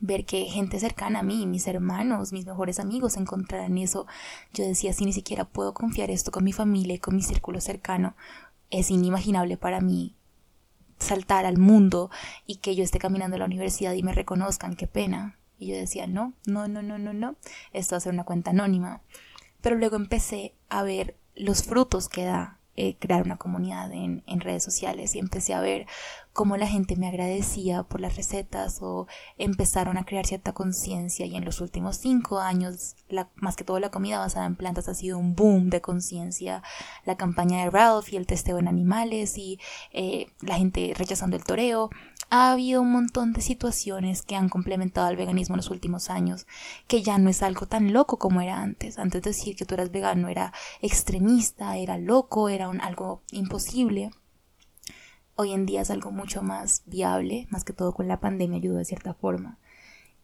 Ver 0.00 0.24
que 0.24 0.44
gente 0.46 0.80
cercana 0.80 1.20
a 1.20 1.22
mí, 1.22 1.46
mis 1.46 1.66
hermanos, 1.68 2.32
mis 2.32 2.46
mejores 2.46 2.80
amigos 2.80 3.16
encontraran 3.16 3.78
eso. 3.78 4.06
Yo 4.52 4.64
decía, 4.64 4.92
si 4.92 5.04
ni 5.04 5.12
siquiera 5.12 5.44
puedo 5.44 5.74
confiar 5.74 6.10
esto 6.10 6.32
con 6.32 6.44
mi 6.44 6.52
familia 6.52 6.96
y 6.96 6.98
con 6.98 7.14
mi 7.16 7.22
círculo 7.22 7.60
cercano, 7.60 8.16
es 8.70 8.90
inimaginable 8.90 9.56
para 9.56 9.80
mí 9.80 10.15
saltar 10.98 11.46
al 11.46 11.58
mundo 11.58 12.10
y 12.46 12.56
que 12.56 12.74
yo 12.74 12.84
esté 12.84 12.98
caminando 12.98 13.36
a 13.36 13.38
la 13.38 13.44
universidad 13.44 13.92
y 13.92 14.02
me 14.02 14.12
reconozcan, 14.12 14.76
qué 14.76 14.86
pena. 14.86 15.38
Y 15.58 15.68
yo 15.68 15.76
decía, 15.76 16.06
no, 16.06 16.34
no, 16.46 16.68
no, 16.68 16.82
no, 16.82 16.98
no, 16.98 17.12
no, 17.12 17.36
esto 17.72 17.94
va 17.94 17.98
a 17.98 18.00
ser 18.00 18.12
una 18.12 18.24
cuenta 18.24 18.50
anónima. 18.50 19.02
Pero 19.60 19.76
luego 19.76 19.96
empecé 19.96 20.54
a 20.68 20.82
ver 20.82 21.16
los 21.34 21.62
frutos 21.62 22.08
que 22.08 22.24
da 22.24 22.58
eh, 22.76 22.96
crear 22.98 23.22
una 23.22 23.38
comunidad 23.38 23.90
en, 23.92 24.22
en, 24.26 24.40
redes 24.40 24.62
sociales 24.62 25.14
y 25.14 25.18
empecé 25.18 25.54
a 25.54 25.60
ver 25.60 25.86
cómo 26.36 26.58
la 26.58 26.68
gente 26.68 26.96
me 26.96 27.08
agradecía 27.08 27.82
por 27.82 28.02
las 28.02 28.14
recetas 28.14 28.80
o 28.82 29.08
empezaron 29.38 29.96
a 29.96 30.04
crear 30.04 30.26
cierta 30.26 30.52
conciencia 30.52 31.24
y 31.24 31.34
en 31.34 31.46
los 31.46 31.62
últimos 31.62 31.96
cinco 31.96 32.40
años 32.40 32.94
la, 33.08 33.30
más 33.36 33.56
que 33.56 33.64
todo 33.64 33.80
la 33.80 33.90
comida 33.90 34.18
basada 34.18 34.44
en 34.44 34.54
plantas 34.54 34.86
ha 34.86 34.94
sido 34.94 35.18
un 35.18 35.34
boom 35.34 35.70
de 35.70 35.80
conciencia 35.80 36.62
la 37.06 37.16
campaña 37.16 37.64
de 37.64 37.70
Ralph 37.70 38.12
y 38.12 38.16
el 38.16 38.26
testeo 38.26 38.58
en 38.58 38.68
animales 38.68 39.38
y 39.38 39.58
eh, 39.94 40.26
la 40.42 40.56
gente 40.56 40.92
rechazando 40.94 41.36
el 41.36 41.44
toreo 41.44 41.88
ha 42.28 42.52
habido 42.52 42.82
un 42.82 42.92
montón 42.92 43.32
de 43.32 43.40
situaciones 43.40 44.20
que 44.20 44.36
han 44.36 44.50
complementado 44.50 45.06
al 45.06 45.16
veganismo 45.16 45.54
en 45.54 45.58
los 45.58 45.70
últimos 45.70 46.10
años, 46.10 46.46
que 46.86 47.02
ya 47.02 47.16
no 47.18 47.30
es 47.30 47.42
algo 47.42 47.66
tan 47.66 47.92
loco 47.92 48.18
como 48.18 48.40
era 48.40 48.60
antes. 48.60 48.98
Antes 48.98 49.22
de 49.22 49.30
decir 49.30 49.54
que 49.54 49.64
tú 49.64 49.74
eras 49.74 49.92
vegano 49.92 50.28
era 50.28 50.52
extremista, 50.82 51.76
era 51.76 51.98
loco, 51.98 52.48
era 52.48 52.68
algo 52.68 53.22
imposible. 53.30 54.10
Hoy 55.38 55.52
en 55.52 55.66
día 55.66 55.82
es 55.82 55.90
algo 55.90 56.10
mucho 56.10 56.42
más 56.42 56.82
viable, 56.86 57.46
más 57.50 57.62
que 57.62 57.74
todo 57.74 57.92
con 57.92 58.08
la 58.08 58.20
pandemia 58.20 58.56
ayudó 58.58 58.78
de 58.78 58.86
cierta 58.86 59.12
forma. 59.12 59.58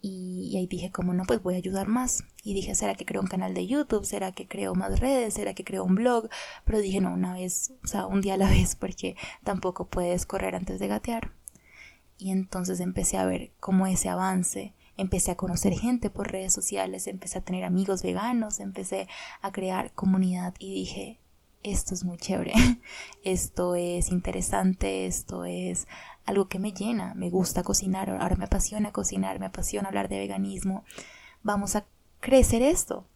Y, 0.01 0.51
y, 0.51 0.57
ahí 0.57 0.67
dije, 0.67 0.91
como 0.91 1.15
no, 1.15 1.25
pues 1.25 1.43
voy 1.43 1.55
a 1.55 1.59
ayudar 1.59 1.87
más. 1.87 2.25
Y 2.43 2.55
dije, 2.55 2.75
¿será 2.75 2.95
que 2.95 3.05
creo 3.05 3.21
un 3.21 3.29
canal 3.29 3.55
de 3.55 3.67
YouTube? 3.67 4.05
¿Será 4.05 4.33
que 4.33 4.49
creo 4.49 4.75
más 4.75 5.01
redes? 5.01 5.35
¿Será 5.35 5.55
que 5.55 5.65
creo 5.65 5.85
un 5.85 5.95
blog? 5.95 6.29
Pero 6.65 6.81
dije, 6.81 7.01
no, 7.01 7.13
una 7.13 7.35
vez, 7.35 7.73
o 7.85 7.87
sea, 7.87 8.07
un 8.07 8.23
día 8.23 8.35
a 8.35 8.37
la 8.39 8.49
vez, 8.51 8.75
porque 8.75 9.15
tampoco 9.45 9.87
puedes 9.87 10.27
correr 10.27 10.57
antes 10.57 10.81
de 10.81 10.89
gatear. 10.89 11.33
Y 12.19 12.31
entonces 12.31 12.81
empecé 12.81 13.19
a 13.19 13.27
ver 13.27 13.53
cómo 13.61 13.87
ese 13.87 14.09
avance, 14.09 14.75
empecé 14.97 15.31
a 15.31 15.37
conocer 15.37 15.75
gente 15.75 16.11
por 16.11 16.33
redes 16.33 16.53
sociales, 16.53 17.07
empecé 17.07 17.39
a 17.39 17.45
tener 17.45 17.65
amigos 17.65 18.03
veganos, 18.03 18.61
empecé 18.61 19.09
a 19.41 19.53
crear 19.53 19.93
comunidad 19.93 20.55
y 20.59 20.75
dije, 20.75 21.19
esto 21.63 21.95
es 21.95 22.05
muy 22.05 22.17
chévere, 22.19 22.53
esto 23.25 23.75
es 23.75 24.11
interesante, 24.11 25.07
esto 25.07 25.45
es 25.45 25.87
algo 26.25 26.49
que 26.49 26.59
me 26.59 26.73
llena, 26.73 27.15
me 27.15 27.31
gusta 27.31 27.63
cocinar, 27.63 28.11
ahora 28.11 28.37
me 28.37 28.45
apasiona 28.45 28.93
cocinar, 28.93 29.41
me 29.41 29.47
apasiona 29.47 29.89
hablar 29.89 30.09
de 30.09 30.19
veganismo, 30.19 30.85
vamos 31.43 31.77
a 31.77 31.87
crecer 32.21 32.63
esto. 32.63 33.07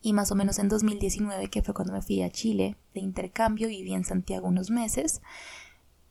Y 0.00 0.12
más 0.12 0.30
o 0.30 0.34
menos 0.34 0.58
en 0.58 0.68
2019, 0.68 1.48
que 1.48 1.62
fue 1.62 1.72
cuando 1.72 1.94
me 1.94 2.02
fui 2.02 2.22
a 2.22 2.30
Chile 2.30 2.76
de 2.92 3.00
intercambio, 3.00 3.68
viví 3.68 3.94
en 3.94 4.04
Santiago 4.04 4.48
unos 4.48 4.70
meses, 4.70 5.22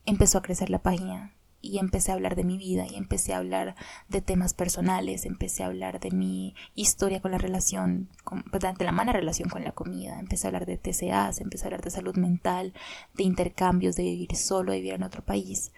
empezó 0.05 0.39
a 0.39 0.41
crecer 0.41 0.71
la 0.71 0.81
página 0.81 1.35
y 1.63 1.79
empecé 1.79 2.11
a 2.11 2.15
hablar 2.15 2.35
de 2.35 2.43
mi 2.43 2.57
vida 2.57 2.85
y 2.85 2.95
empecé 2.95 3.33
a 3.33 3.37
hablar 3.37 3.75
de 4.09 4.21
temas 4.21 4.53
personales, 4.53 5.25
empecé 5.25 5.63
a 5.63 5.67
hablar 5.67 6.01
de 6.01 6.11
mi 6.11 6.55
historia 6.75 7.21
con 7.21 7.31
la 7.31 7.37
relación, 7.37 8.09
con, 8.25 8.43
pues, 8.43 8.61
de 8.61 8.85
la 8.85 8.91
mala 8.91 9.13
relación 9.13 9.49
con 9.49 9.63
la 9.63 9.71
comida, 9.71 10.19
empecé 10.19 10.45
a 10.45 10.49
hablar 10.49 10.65
de 10.65 10.77
TCAs, 10.77 11.39
empecé 11.39 11.63
a 11.63 11.67
hablar 11.67 11.81
de 11.81 11.89
salud 11.89 12.17
mental, 12.17 12.73
de 13.13 13.23
intercambios, 13.23 13.95
de 13.95 14.03
vivir 14.03 14.35
solo, 14.35 14.73
de 14.73 14.79
vivir 14.79 14.95
en 14.95 15.03
otro 15.03 15.23
país. 15.23 15.71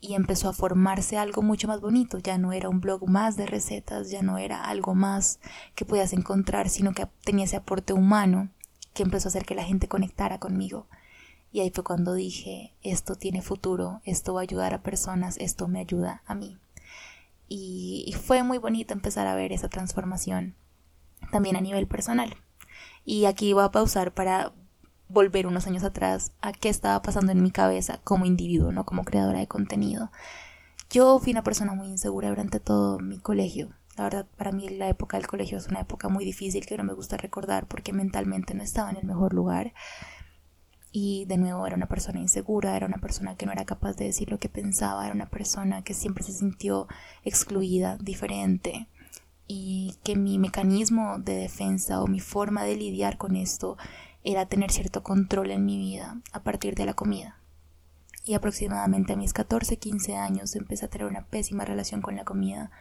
Y 0.00 0.14
empezó 0.14 0.48
a 0.48 0.52
formarse 0.52 1.16
algo 1.16 1.40
mucho 1.42 1.68
más 1.68 1.80
bonito, 1.80 2.18
ya 2.18 2.36
no 2.36 2.52
era 2.52 2.68
un 2.68 2.80
blog 2.80 3.08
más 3.08 3.36
de 3.36 3.46
recetas, 3.46 4.10
ya 4.10 4.22
no 4.22 4.38
era 4.38 4.64
algo 4.64 4.96
más 4.96 5.38
que 5.76 5.84
podías 5.84 6.12
encontrar, 6.12 6.68
sino 6.68 6.94
que 6.94 7.06
tenía 7.22 7.44
ese 7.44 7.56
aporte 7.56 7.92
humano 7.92 8.48
que 8.92 9.04
empezó 9.04 9.28
a 9.28 9.30
hacer 9.30 9.44
que 9.44 9.54
la 9.54 9.64
gente 9.64 9.86
conectara 9.86 10.38
conmigo 10.38 10.88
y 11.50 11.60
ahí 11.60 11.70
fue 11.70 11.84
cuando 11.84 12.14
dije, 12.14 12.74
esto 12.82 13.14
tiene 13.14 13.42
futuro, 13.42 14.00
esto 14.04 14.34
va 14.34 14.40
a 14.40 14.42
ayudar 14.42 14.74
a 14.74 14.82
personas, 14.82 15.36
esto 15.38 15.66
me 15.66 15.80
ayuda 15.80 16.22
a 16.26 16.34
mí. 16.34 16.58
Y, 17.48 18.14
fue 18.22 18.42
muy 18.42 18.58
bonito 18.58 18.92
empezar 18.92 19.26
a 19.26 19.34
ver 19.34 19.52
esa 19.52 19.68
transformación, 19.68 20.54
también 21.32 21.56
a 21.56 21.62
nivel 21.62 21.86
personal. 21.86 22.36
Y 23.04 23.24
aquí 23.24 23.54
voy 23.54 23.64
a 23.64 23.70
pausar 23.70 24.12
para 24.12 24.52
volver 25.08 25.46
unos 25.46 25.66
años 25.66 25.84
atrás 25.84 26.32
a 26.42 26.52
qué 26.52 26.68
estaba 26.68 27.00
pasando 27.00 27.32
en 27.32 27.42
mi 27.42 27.50
cabeza 27.50 28.00
como 28.04 28.26
individuo, 28.26 28.70
no 28.70 28.84
como 28.84 29.04
creadora 29.04 29.38
de 29.38 29.46
contenido. 29.46 30.10
Yo 30.90 31.18
fui 31.18 31.32
una 31.32 31.42
persona 31.42 31.72
muy 31.72 31.88
insegura 31.88 32.28
durante 32.28 32.60
todo 32.60 32.98
mi 32.98 33.18
colegio. 33.18 33.70
La 33.96 34.04
verdad, 34.04 34.26
para 34.36 34.52
mí 34.52 34.68
la 34.68 34.88
época 34.88 35.16
del 35.16 35.26
colegio 35.26 35.56
es 35.56 35.68
una 35.68 35.80
época 35.80 36.08
muy 36.08 36.24
difícil 36.24 36.66
que 36.66 36.76
no 36.76 36.84
me 36.84 36.92
gusta 36.92 37.16
recordar 37.16 37.66
porque 37.66 37.94
mentalmente 37.94 38.54
no 38.54 38.62
estaba 38.62 38.90
en 38.90 38.96
el 38.96 39.04
mejor 39.04 39.32
lugar. 39.32 39.72
Y 41.00 41.26
de 41.26 41.36
nuevo 41.36 41.64
era 41.64 41.76
una 41.76 41.86
persona 41.86 42.18
insegura, 42.18 42.76
era 42.76 42.84
una 42.84 42.98
persona 42.98 43.36
que 43.36 43.46
no 43.46 43.52
era 43.52 43.64
capaz 43.64 43.94
de 43.94 44.06
decir 44.06 44.28
lo 44.32 44.40
que 44.40 44.48
pensaba, 44.48 45.04
era 45.04 45.14
una 45.14 45.30
persona 45.30 45.84
que 45.84 45.94
siempre 45.94 46.24
se 46.24 46.32
sintió 46.32 46.88
excluida, 47.22 47.96
diferente. 47.98 48.88
Y 49.46 49.94
que 50.02 50.16
mi 50.16 50.40
mecanismo 50.40 51.20
de 51.20 51.36
defensa 51.36 52.02
o 52.02 52.08
mi 52.08 52.18
forma 52.18 52.64
de 52.64 52.74
lidiar 52.74 53.16
con 53.16 53.36
esto 53.36 53.76
era 54.24 54.46
tener 54.46 54.72
cierto 54.72 55.04
control 55.04 55.52
en 55.52 55.64
mi 55.64 55.78
vida 55.78 56.20
a 56.32 56.42
partir 56.42 56.74
de 56.74 56.86
la 56.86 56.94
comida. 56.94 57.38
Y 58.24 58.34
aproximadamente 58.34 59.12
a 59.12 59.16
mis 59.16 59.32
14, 59.32 59.76
15 59.76 60.16
años 60.16 60.56
empecé 60.56 60.86
a 60.86 60.90
tener 60.90 61.06
una 61.06 61.26
pésima 61.26 61.64
relación 61.64 62.02
con 62.02 62.16
la 62.16 62.24
comida. 62.24 62.72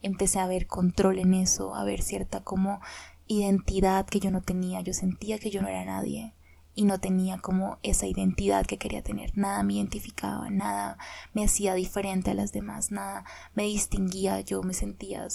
Empecé 0.00 0.38
a 0.38 0.46
ver 0.46 0.68
control 0.68 1.18
en 1.18 1.34
eso, 1.34 1.74
a 1.74 1.82
ver 1.82 2.02
cierta 2.02 2.44
como 2.44 2.80
identidad 3.26 4.06
que 4.06 4.20
yo 4.20 4.30
no 4.30 4.42
tenía. 4.42 4.80
Yo 4.80 4.92
sentía 4.92 5.40
que 5.40 5.50
yo 5.50 5.60
no 5.60 5.66
era 5.66 5.84
nadie 5.84 6.34
y 6.74 6.84
no 6.84 6.98
tenía 6.98 7.38
como 7.38 7.78
esa 7.82 8.06
identidad 8.06 8.66
que 8.66 8.78
quería 8.78 9.02
tener. 9.02 9.36
Nada 9.36 9.62
me 9.62 9.74
identificaba, 9.74 10.50
nada 10.50 10.98
me 11.32 11.44
hacía 11.44 11.74
diferente 11.74 12.32
a 12.32 12.34
las 12.34 12.52
demás, 12.52 12.90
nada 12.90 13.24
me 13.54 13.64
distinguía. 13.64 14.40
Yo 14.40 14.62
me 14.62 14.74
sentía 14.74 15.28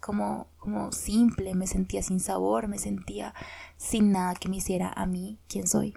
como, 0.00 0.48
como 0.58 0.92
simple, 0.92 1.54
me 1.54 1.66
sentía 1.66 2.02
sin 2.02 2.20
sabor, 2.20 2.68
me 2.68 2.78
sentía 2.78 3.34
sin 3.76 4.12
nada 4.12 4.34
que 4.34 4.48
me 4.48 4.56
hiciera 4.56 4.92
a 4.92 5.06
mí 5.06 5.38
quien 5.48 5.66
soy. 5.66 5.94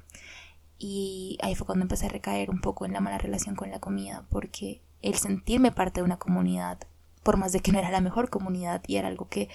Y 0.77 1.38
ahí 1.41 1.56
fue 1.56 1.65
cuando 1.65 1.84
empecé 1.84 2.08
a 2.08 2.10
recaer 2.10 2.50
un 2.50 2.62
poco 2.62 2.86
en 2.86 2.94
la 2.94 3.01
mala 3.01 3.18
relación 3.18 3.56
con 3.56 3.72
la 3.72 3.79
comida, 3.79 4.25
porque 4.29 4.82
el 5.01 5.15
sentirme 5.15 5.72
parte 5.72 6.01
de 6.01 6.06
una 6.06 6.18
comunidad 6.18 6.79
formas 7.24 7.51
de 7.51 7.60
que 7.60 7.72
no 7.72 7.79
era 7.79 7.91
la 7.91 8.01
mejor 8.01 8.29
comunidad 8.29 8.82
y 8.88 8.96
era 8.96 9.08
algo 9.08 9.27
que 9.27 9.50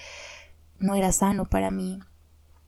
no 0.79 0.95
era 0.95 1.11
sano 1.11 1.45
para 1.45 1.71
mí 1.71 1.99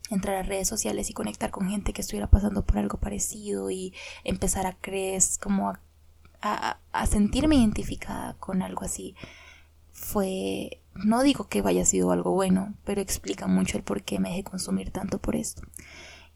entrar 0.09 0.35
a 0.35 0.43
redes 0.43 0.67
sociales 0.67 1.09
y 1.09 1.13
conectar 1.13 1.51
con 1.51 1.69
gente 1.69 1.93
que 1.93 2.01
estuviera 2.01 2.27
pasando 2.27 2.65
por 2.65 2.77
algo 2.77 2.97
parecido 2.97 3.69
y 3.69 3.93
empezar 4.23 4.65
a 4.65 4.73
creer 4.73 5.21
como 5.41 5.69
a, 6.41 6.79
a, 6.91 7.05
sentirme 7.07 7.55
identificada 7.55 8.35
con 8.35 8.61
algo 8.61 8.83
así 8.83 9.15
fue 9.91 10.81
no 10.93 11.23
digo 11.23 11.47
que 11.47 11.63
haya 11.65 11.85
sido 11.85 12.11
algo 12.11 12.31
bueno 12.31 12.75
pero 12.85 13.01
explica 13.01 13.47
mucho 13.47 13.77
el 13.77 13.83
por 13.83 14.03
qué 14.03 14.19
me 14.19 14.29
dejé 14.29 14.43
consumir 14.43 14.91
tanto 14.91 15.19
por 15.19 15.35
esto. 15.35 15.63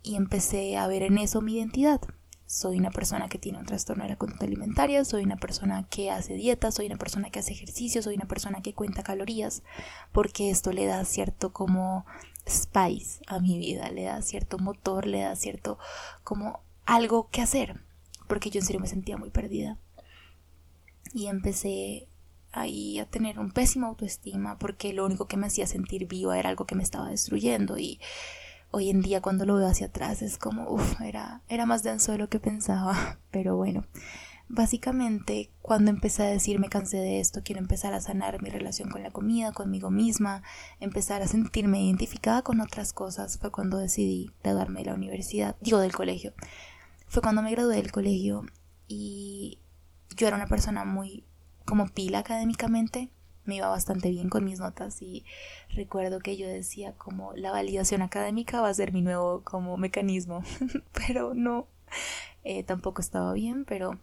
Y 0.04 0.16
empecé 0.16 0.78
a 0.78 0.88
ver 0.88 1.04
en 1.04 1.18
eso 1.18 1.42
mi 1.42 1.58
identidad. 1.58 2.02
Soy 2.48 2.78
una 2.78 2.92
persona 2.92 3.30
que 3.30 3.38
tiene 3.38 3.60
un 3.60 3.66
trastorno 3.66 4.04
de 4.04 4.10
la 4.10 4.16
conducta 4.18 4.46
alimentaria, 4.46 5.06
soy 5.06 5.24
una 5.24 5.38
persona 5.38 5.88
que 5.90 6.12
hace 6.12 6.34
dieta, 6.34 6.70
soy 6.72 6.88
una 6.88 6.98
persona 6.98 7.30
que 7.30 7.40
hace 7.40 7.54
ejercicio, 7.54 8.02
soy 8.02 8.16
una 8.16 8.28
persona 8.28 8.62
que 8.62 8.74
cuenta 8.74 9.04
calorías, 9.04 9.64
porque 10.12 10.50
esto 10.50 10.74
le 10.74 10.86
da 10.86 11.06
cierto 11.06 11.54
como 11.54 12.06
spice 12.48 13.22
a 13.28 13.40
mi 13.40 13.58
vida, 13.58 13.90
le 13.92 14.04
da 14.04 14.22
cierto 14.22 14.58
motor, 14.58 15.06
le 15.06 15.22
da 15.22 15.36
cierto 15.36 15.78
como 16.24 16.60
algo 16.86 17.30
que 17.30 17.42
hacer, 17.42 17.82
porque 18.28 18.50
yo 18.50 18.60
en 18.60 18.66
serio 18.66 18.82
me 18.82 18.88
sentía 18.88 19.18
muy 19.18 19.30
perdida. 19.30 19.78
Y 21.14 21.28
empecé 21.28 22.08
ahí 22.52 23.00
a 23.00 23.06
tener 23.06 23.40
un 23.40 23.52
pésimo 23.52 23.88
autoestima 23.88 24.58
porque 24.58 24.94
lo 24.94 25.06
único 25.06 25.26
que 25.26 25.38
me 25.38 25.48
hacía 25.48 25.68
sentir 25.68 26.08
viva 26.08 26.38
era 26.38 26.50
algo 26.50 26.66
que 26.66 26.76
me 26.76 26.84
estaba 26.84 27.10
destruyendo 27.10 27.78
y 27.78 28.00
hoy 28.72 28.90
en 28.90 29.02
día 29.02 29.22
cuando 29.22 29.46
lo 29.46 29.56
veo 29.56 29.68
hacia 29.68 29.88
atrás 29.88 30.22
es 30.22 30.38
como, 30.38 30.70
uff, 30.70 31.00
era, 31.02 31.42
era 31.50 31.66
más 31.66 31.84
denso 31.84 32.12
de 32.12 32.18
lo 32.18 32.30
que 32.30 32.40
pensaba, 32.40 33.20
pero 33.32 33.56
bueno. 33.56 33.86
Básicamente, 34.54 35.50
cuando 35.62 35.92
empecé 35.92 36.24
a 36.24 36.30
decir 36.30 36.60
me 36.60 36.68
cansé 36.68 36.98
de 36.98 37.22
esto, 37.22 37.40
quiero 37.42 37.62
empezar 37.62 37.94
a 37.94 38.02
sanar 38.02 38.42
mi 38.42 38.50
relación 38.50 38.90
con 38.90 39.02
la 39.02 39.10
comida, 39.10 39.54
conmigo 39.54 39.92
misma, 39.92 40.44
empezar 40.82 41.22
a 41.22 41.28
sentirme 41.28 41.82
identificada 41.82 42.42
con 42.42 42.60
otras 42.60 42.92
cosas, 42.92 43.38
fue 43.40 43.50
cuando 43.50 43.78
decidí 43.78 44.30
graduarme 44.44 44.82
de 44.82 44.88
la 44.88 44.96
universidad, 44.96 45.56
digo 45.62 45.80
del 45.80 45.94
colegio. 45.94 46.34
Fue 47.08 47.22
cuando 47.22 47.42
me 47.42 47.52
gradué 47.52 47.78
del 47.78 47.94
colegio 47.94 48.44
y 48.90 49.58
yo 50.18 50.28
era 50.28 50.36
una 50.36 50.48
persona 50.48 50.84
muy 50.84 51.24
como 51.64 51.88
pila 51.88 52.20
académicamente, 52.20 53.10
me 53.46 53.56
iba 53.56 53.70
bastante 53.70 54.10
bien 54.10 54.28
con 54.28 54.44
mis 54.44 54.60
notas 54.60 55.02
y 55.02 55.24
recuerdo 55.70 56.20
que 56.20 56.36
yo 56.36 56.46
decía 56.46 56.92
como 56.98 57.32
la 57.38 57.52
validación 57.52 58.02
académica 58.02 58.60
va 58.60 58.68
a 58.68 58.74
ser 58.74 58.92
mi 58.92 59.02
nuevo 59.02 59.44
como 59.46 59.78
mecanismo, 59.78 60.44
pero 61.08 61.34
no, 61.34 61.68
eh, 62.44 62.64
tampoco 62.64 63.00
estaba 63.00 63.32
bien, 63.32 63.64
pero 63.64 63.98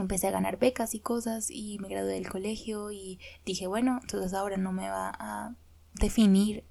empecé 0.00 0.28
a 0.28 0.32
ganar 0.32 0.58
becas 0.58 0.94
y 0.94 1.00
cosas 1.00 1.50
y 1.50 1.78
me 1.80 1.88
gradué 1.88 2.14
del 2.14 2.28
colegio 2.28 2.90
y 2.90 3.18
dije 3.44 3.66
bueno, 3.66 3.98
entonces 4.02 4.34
ahora 4.34 4.56
no 4.56 4.72
me 4.72 4.88
va 4.88 5.12
a 5.18 5.54
definir 5.94 6.64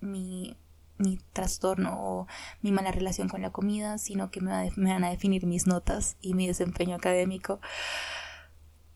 mi, 0.00 0.56
mi 0.98 1.18
trastorno 1.32 1.96
o 1.98 2.26
mi 2.60 2.72
mala 2.72 2.92
relación 2.92 3.28
con 3.28 3.42
la 3.42 3.50
comida, 3.50 3.98
sino 3.98 4.30
que 4.30 4.40
me, 4.40 4.70
van 4.76 5.04
a 5.04 5.10
definir 5.10 5.46
mis 5.46 5.66
notas 5.66 6.16
y 6.20 6.34
mi 6.34 6.46
desempeño 6.46 6.96
académico. 6.96 7.60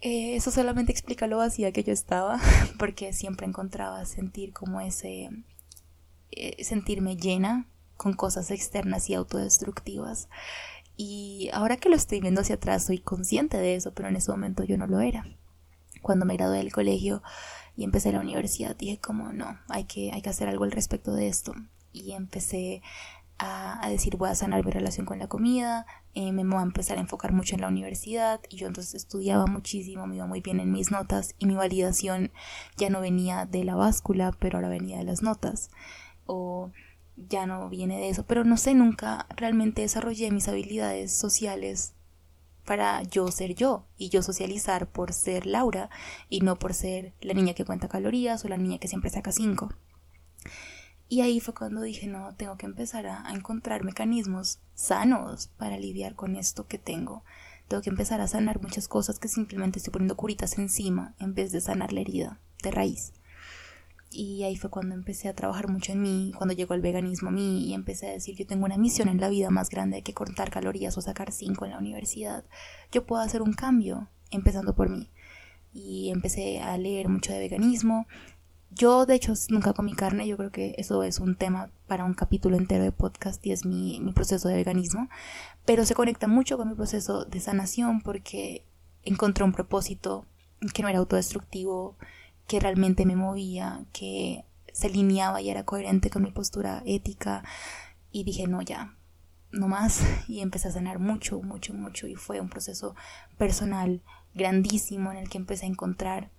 Eh, 0.01 0.35
eso 0.35 0.51
solamente 0.51 0.91
explica 0.91 1.29
lo 1.29 1.39
vacía 1.39 1.73
que 1.73 1.85
yo 1.85 1.93
estaba, 1.93 2.41
porque 2.79 3.13
siempre 3.13 3.47
encontraba 3.47 4.05
sentir 4.05 4.53
como 4.53 4.81
ese, 4.81 5.31
eh, 6.33 6.65
sentirme 6.65 7.17
llena 7.17 7.69
con 7.97 8.15
cosas 8.15 8.51
externas 8.51 9.09
y 9.09 9.15
autodestructivas. 9.15 10.29
Y 10.97 11.51
ahora 11.53 11.77
que 11.77 11.89
lo 11.89 11.97
estoy 11.97 12.21
viendo 12.21 12.41
hacia 12.43 12.57
atrás, 12.57 12.85
soy 12.85 12.99
consciente 12.99 13.57
de 13.57 13.75
eso, 13.75 13.93
pero 13.95 14.09
en 14.09 14.17
ese 14.17 14.31
momento 14.31 14.65
yo 14.65 14.77
no 14.77 14.87
lo 14.87 15.01
era. 15.01 15.27
Cuando 16.03 16.27
me 16.27 16.37
gradué 16.37 16.59
del 16.59 16.73
colegio 16.73 17.23
y 17.77 17.85
empecé 17.85 18.13
la 18.13 18.21
universidad, 18.21 18.77
dije 18.77 18.99
como 18.99 19.33
no, 19.33 19.59
hay 19.69 19.85
que, 19.85 20.13
hay 20.13 20.23
que 20.23 20.31
hacer 20.31 20.49
algo 20.49 20.65
al 20.65 20.73
respecto 20.73 21.15
de 21.15 21.29
esto. 21.29 21.55
Y 21.93 22.13
empecé 22.13 22.83
a, 23.39 23.89
decir 23.89 24.17
voy 24.17 24.31
a 24.31 24.35
sanar 24.35 24.65
mi 24.65 24.71
relación 24.71 25.05
con 25.05 25.19
la 25.19 25.27
comida, 25.27 25.87
eh, 26.15 26.33
me 26.33 26.45
voy 26.45 26.61
a 26.61 26.63
empezar 26.63 26.99
a 26.99 27.01
enfocar 27.01 27.33
mucho 27.33 27.55
en 27.55 27.63
la 27.63 27.69
universidad 27.69 28.41
y 28.49 28.57
yo 28.57 28.69
entonces 28.69 28.95
estudiaba 28.95 29.47
muchísimo, 29.47 30.07
me 30.07 30.17
iba 30.17 30.27
muy 30.27 30.41
bien 30.41 30.61
en 30.61 30.71
mis 30.71 30.91
notas 30.93 31.35
y 31.39 31.47
mi 31.47 31.55
validación 31.55 32.31
ya 32.77 32.89
no 32.89 33.01
venía 33.01 33.47
de 33.47 33.65
la 33.65 33.75
báscula, 33.75 34.33
pero 34.39 34.59
ahora 34.59 34.69
venía 34.69 34.99
de 34.99 35.05
las 35.05 35.23
notas 35.23 35.71
o 36.27 36.71
ya 37.17 37.47
no 37.47 37.69
viene 37.69 37.99
de 37.99 38.09
eso, 38.09 38.25
pero 38.27 38.45
no 38.45 38.57
sé, 38.57 38.75
nunca 38.75 39.27
realmente 39.37 39.83
desarrollé 39.83 40.31
mis 40.31 40.49
habilidades 40.49 41.13
sociales 41.13 41.95
para 42.65 43.03
yo 43.03 43.29
ser 43.29 43.55
yo 43.55 43.87
y 43.97 44.09
yo 44.09 44.23
socializar 44.23 44.89
por 44.89 45.13
ser 45.13 45.47
Laura 45.47 45.91
y 46.29 46.41
no 46.41 46.59
por 46.59 46.75
ser 46.75 47.13
la 47.21 47.35
niña 47.35 47.55
que 47.55 47.65
cuenta 47.65 47.89
calorías 47.89 48.45
o 48.45 48.49
la 48.49 48.57
niña 48.57 48.79
que 48.79 48.89
siempre 48.89 49.11
saca 49.11 49.33
cinco. 49.33 49.71
Y 51.09 51.21
ahí 51.21 51.41
fue 51.41 51.53
cuando 51.53 51.83
dije, 51.83 52.07
no, 52.07 52.35
tengo 52.37 52.57
que 52.57 52.65
empezar 52.65 53.07
a, 53.07 53.31
encontrar 53.35 53.85
mecanismos 53.85 54.61
sanos 54.75 55.49
para 55.59 55.77
lidiar 55.77 56.15
con 56.15 56.37
esto 56.37 56.67
que 56.67 56.79
tengo. 56.79 57.23
Tengo 57.69 57.83
que 57.83 57.91
empezar 57.91 58.23
a 58.23 58.29
sanar 58.29 58.63
muchas 58.63 58.89
cosas 58.89 59.19
que 59.19 59.29
simplemente 59.29 59.79
estoy 59.79 59.93
poniendo 59.93 60.17
curitas 60.17 60.57
encima 60.59 61.15
en 61.19 61.35
vez 61.35 61.53
de 61.53 61.61
sanar 61.61 61.93
la 61.93 62.01
herida 62.01 62.41
de 62.63 62.71
raíz. 62.71 63.13
Y 64.15 64.43
ahí 64.45 64.57
fue 64.57 64.71
cuando 64.71 64.95
empecé 64.95 65.29
a 65.29 65.35
trabajar 65.35 65.69
mucho 65.69 65.93
en 65.93 66.03
mí, 66.03 66.33
cuando 66.37 66.55
llegó 66.55 66.75
el 66.75 66.81
veganismo 66.81 67.29
a 67.29 67.33
mí 67.33 67.67
y 67.67 67.75
empecé 67.75 68.09
a 68.09 68.13
decir, 68.13 68.37
yo 68.37 68.47
tengo 68.47 68.65
una 68.65 68.79
misión 68.79 69.09
en 69.09 69.21
la 69.21 69.29
vida 69.29 69.51
más 69.51 69.69
grande 69.71 70.03
que 70.03 70.15
contar 70.15 70.51
calorías 70.51 70.97
o 70.99 71.01
sacar 71.01 71.33
cinco 71.33 71.65
en 71.65 71.73
la 71.73 71.79
universidad. 71.79 72.45
Yo 72.91 73.07
puedo 73.07 73.23
hacer 73.23 73.43
un 73.43 73.53
cambio, 73.53 74.09
empezando 74.31 74.75
por 74.75 74.89
mí. 74.89 75.11
Y 75.73 76.11
empecé 76.11 76.61
a 76.61 76.77
leer 76.77 77.09
mucho 77.09 77.33
de 77.33 77.39
veganismo, 77.39 78.07
yo, 78.75 79.05
de 79.05 79.15
hecho, 79.15 79.35
nunca 79.51 79.75
comí 79.75 79.93
carne. 79.93 80.27
Yo 80.27 80.37
creo 80.37 80.51
que 80.51 80.75
eso 80.79 81.03
es 81.03 81.21
un 81.21 81.37
tema 81.37 81.71
para 81.87 82.05
un 82.05 82.15
capítulo 82.15 82.57
entero 82.57 82.85
de 82.85 82.93
podcast 82.93 83.45
y 83.47 83.53
es 83.53 83.67
mi, 83.67 84.01
mi 84.01 84.13
proceso 84.13 84.49
de 84.49 84.55
veganismo. 84.55 85.09
Pero 85.67 85.85
se 85.85 85.95
conecta 85.95 86.27
mucho 86.27 86.57
con 86.57 86.69
mi 86.69 86.75
proceso 86.75 87.25
de 87.25 87.41
sanación 87.41 88.01
porque 88.01 88.65
encontré 89.03 89.45
un 89.45 89.53
propósito 89.53 90.27
que 90.73 90.83
no 90.83 90.89
era 90.89 91.01
autodestructivo, 91.01 91.97
que 92.47 92.61
realmente 92.61 93.07
me 93.07 93.17
movía, 93.17 93.85
que 93.93 94.45
se 94.73 94.89
alineaba 94.89 95.41
y 95.41 95.51
era 95.51 95.65
coherente 95.65 96.11
con 96.11 96.23
mi 96.23 96.33
postura 96.33 96.83
ética. 96.87 97.45
Y 98.11 98.25
dije, 98.25 98.47
no, 98.47 98.63
ya, 98.63 98.97
no 99.51 99.69
más. 99.69 100.03
Y 100.29 100.41
empecé 100.41 100.69
a 100.69 100.73
sanar 100.73 100.99
mucho, 100.99 101.41
mucho, 101.43 101.75
mucho. 101.75 102.07
Y 102.07 102.15
fue 102.15 102.41
un 102.41 102.49
proceso 102.49 102.95
personal 103.39 104.03
grandísimo 104.35 105.11
en 105.11 105.19
el 105.19 105.29
que 105.29 105.39
empecé 105.39 105.67
a 105.67 105.69
encontrar 105.69 106.31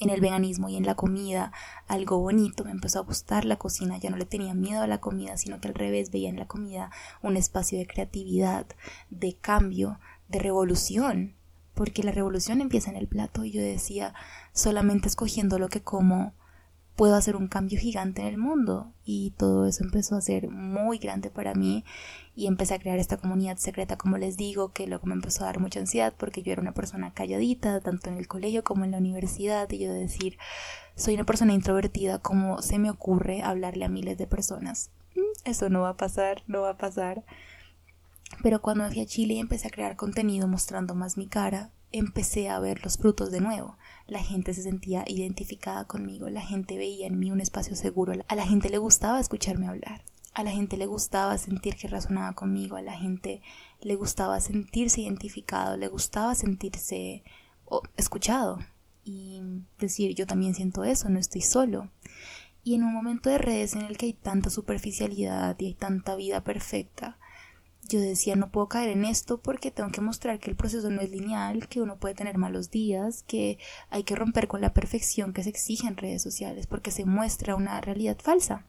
en 0.00 0.08
el 0.08 0.20
veganismo 0.20 0.68
y 0.68 0.76
en 0.76 0.86
la 0.86 0.94
comida 0.94 1.52
algo 1.86 2.18
bonito, 2.18 2.64
me 2.64 2.70
empezó 2.70 2.98
a 2.98 3.02
gustar 3.02 3.44
la 3.44 3.56
cocina, 3.56 3.98
ya 3.98 4.08
no 4.08 4.16
le 4.16 4.24
tenía 4.24 4.54
miedo 4.54 4.80
a 4.80 4.86
la 4.86 4.98
comida, 4.98 5.36
sino 5.36 5.60
que 5.60 5.68
al 5.68 5.74
revés 5.74 6.10
veía 6.10 6.30
en 6.30 6.38
la 6.38 6.48
comida 6.48 6.90
un 7.22 7.36
espacio 7.36 7.78
de 7.78 7.86
creatividad, 7.86 8.66
de 9.10 9.36
cambio, 9.36 10.00
de 10.28 10.38
revolución, 10.38 11.36
porque 11.80 12.02
la 12.02 12.12
revolución 12.12 12.60
empieza 12.60 12.90
en 12.90 12.96
el 12.96 13.08
plato 13.08 13.42
y 13.42 13.52
yo 13.52 13.62
decía, 13.62 14.12
solamente 14.52 15.08
escogiendo 15.08 15.58
lo 15.58 15.70
que 15.70 15.80
como 15.80 16.34
puedo 16.94 17.14
hacer 17.14 17.36
un 17.36 17.48
cambio 17.48 17.80
gigante 17.80 18.20
en 18.20 18.28
el 18.28 18.36
mundo. 18.36 18.92
Y 19.02 19.30
todo 19.38 19.64
eso 19.64 19.82
empezó 19.82 20.14
a 20.14 20.20
ser 20.20 20.50
muy 20.50 20.98
grande 20.98 21.30
para 21.30 21.54
mí 21.54 21.86
y 22.36 22.48
empecé 22.48 22.74
a 22.74 22.78
crear 22.78 22.98
esta 22.98 23.16
comunidad 23.16 23.56
secreta 23.56 23.96
como 23.96 24.18
les 24.18 24.36
digo 24.36 24.74
que 24.74 24.86
luego 24.86 25.06
me 25.06 25.14
empezó 25.14 25.44
a 25.44 25.46
dar 25.46 25.58
mucha 25.58 25.80
ansiedad 25.80 26.12
porque 26.18 26.42
yo 26.42 26.52
era 26.52 26.60
una 26.60 26.74
persona 26.74 27.14
calladita 27.14 27.80
tanto 27.80 28.10
en 28.10 28.18
el 28.18 28.28
colegio 28.28 28.62
como 28.62 28.84
en 28.84 28.90
la 28.90 28.98
universidad 28.98 29.66
y 29.70 29.78
yo 29.78 29.90
decir 29.90 30.36
soy 30.96 31.14
una 31.14 31.24
persona 31.24 31.54
introvertida 31.54 32.18
como 32.18 32.60
se 32.60 32.78
me 32.78 32.90
ocurre 32.90 33.40
hablarle 33.40 33.86
a 33.86 33.88
miles 33.88 34.18
de 34.18 34.26
personas 34.26 34.90
mm, 35.16 35.48
eso 35.48 35.70
no 35.70 35.80
va 35.80 35.90
a 35.90 35.96
pasar 35.96 36.42
no 36.46 36.60
va 36.60 36.70
a 36.70 36.76
pasar 36.78 37.24
pero 38.42 38.62
cuando 38.62 38.84
me 38.84 38.90
fui 38.90 39.00
a 39.00 39.06
Chile 39.06 39.34
y 39.34 39.38
empecé 39.38 39.68
a 39.68 39.70
crear 39.70 39.96
contenido 39.96 40.48
mostrando 40.48 40.94
más 40.94 41.16
mi 41.16 41.26
cara 41.26 41.70
empecé 41.92 42.48
a 42.48 42.60
ver 42.60 42.84
los 42.84 42.98
frutos 42.98 43.30
de 43.30 43.40
nuevo 43.40 43.76
la 44.10 44.22
gente 44.22 44.52
se 44.52 44.62
sentía 44.62 45.04
identificada 45.06 45.84
conmigo, 45.84 46.28
la 46.28 46.40
gente 46.40 46.76
veía 46.76 47.06
en 47.06 47.18
mí 47.18 47.30
un 47.30 47.40
espacio 47.40 47.76
seguro, 47.76 48.12
a 48.26 48.34
la 48.34 48.46
gente 48.46 48.68
le 48.68 48.78
gustaba 48.78 49.20
escucharme 49.20 49.68
hablar, 49.68 50.02
a 50.34 50.42
la 50.42 50.50
gente 50.50 50.76
le 50.76 50.86
gustaba 50.86 51.38
sentir 51.38 51.76
que 51.76 51.88
razonaba 51.88 52.32
conmigo, 52.34 52.76
a 52.76 52.82
la 52.82 52.98
gente 52.98 53.40
le 53.80 53.94
gustaba 53.94 54.40
sentirse 54.40 55.02
identificado, 55.02 55.76
le 55.76 55.86
gustaba 55.88 56.34
sentirse 56.34 57.22
escuchado 57.96 58.58
y 59.04 59.40
decir 59.78 60.14
yo 60.16 60.26
también 60.26 60.54
siento 60.54 60.82
eso, 60.82 61.08
no 61.08 61.20
estoy 61.20 61.40
solo. 61.40 61.88
Y 62.62 62.74
en 62.74 62.82
un 62.82 62.92
momento 62.92 63.30
de 63.30 63.38
redes 63.38 63.74
en 63.74 63.82
el 63.82 63.96
que 63.96 64.06
hay 64.06 64.12
tanta 64.12 64.50
superficialidad 64.50 65.56
y 65.60 65.66
hay 65.66 65.74
tanta 65.74 66.16
vida 66.16 66.42
perfecta, 66.42 67.16
yo 67.90 68.00
decía, 68.00 68.36
no 68.36 68.50
puedo 68.50 68.68
caer 68.68 68.90
en 68.90 69.04
esto 69.04 69.40
porque 69.40 69.70
tengo 69.70 69.90
que 69.90 70.00
mostrar 70.00 70.38
que 70.38 70.50
el 70.50 70.56
proceso 70.56 70.90
no 70.90 71.00
es 71.00 71.10
lineal, 71.10 71.68
que 71.68 71.80
uno 71.80 71.98
puede 71.98 72.14
tener 72.14 72.38
malos 72.38 72.70
días, 72.70 73.24
que 73.24 73.58
hay 73.90 74.04
que 74.04 74.16
romper 74.16 74.48
con 74.48 74.60
la 74.60 74.72
perfección 74.72 75.32
que 75.32 75.42
se 75.42 75.50
exige 75.50 75.88
en 75.88 75.96
redes 75.96 76.22
sociales 76.22 76.66
porque 76.66 76.90
se 76.90 77.04
muestra 77.04 77.56
una 77.56 77.80
realidad 77.80 78.18
falsa. 78.20 78.66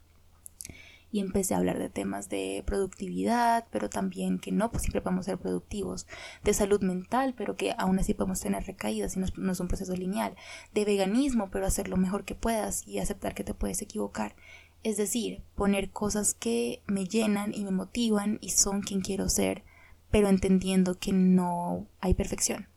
y 1.13 1.19
empecé 1.19 1.53
a 1.53 1.57
hablar 1.57 1.77
de 1.77 1.89
temas 1.89 2.29
de 2.29 2.63
productividad, 2.65 3.67
pero 3.69 3.89
también 3.89 4.39
que 4.39 4.53
no 4.53 4.71
pues, 4.71 4.83
siempre 4.83 5.01
podemos 5.01 5.25
ser 5.25 5.37
productivos, 5.37 6.07
de 6.43 6.53
salud 6.53 6.81
mental, 6.81 7.33
pero 7.37 7.57
que 7.57 7.75
aún 7.77 7.99
así 7.99 8.13
podemos 8.13 8.39
tener 8.39 8.63
recaídas 8.63 9.17
y 9.17 9.19
no 9.19 9.25
es, 9.25 9.37
no 9.37 9.51
es 9.51 9.59
un 9.59 9.67
proceso 9.67 9.93
lineal, 9.93 10.35
de 10.73 10.85
veganismo, 10.85 11.49
pero 11.51 11.65
hacer 11.65 11.89
lo 11.89 11.97
mejor 11.97 12.23
que 12.23 12.33
puedas 12.35 12.87
y 12.87 12.99
aceptar 12.99 13.33
que 13.35 13.43
te 13.43 13.53
puedes 13.53 13.81
equivocar. 13.81 14.35
Es 14.83 14.97
decir, 14.97 15.43
poner 15.55 15.91
cosas 15.91 16.33
que 16.33 16.81
me 16.87 17.05
llenan 17.05 17.53
y 17.53 17.63
me 17.63 17.71
motivan 17.71 18.39
y 18.41 18.49
son 18.49 18.81
quien 18.81 19.01
quiero 19.01 19.29
ser, 19.29 19.63
pero 20.09 20.27
entendiendo 20.27 20.97
que 20.97 21.13
no 21.13 21.87
hay 21.99 22.13
perfección. 22.15 22.67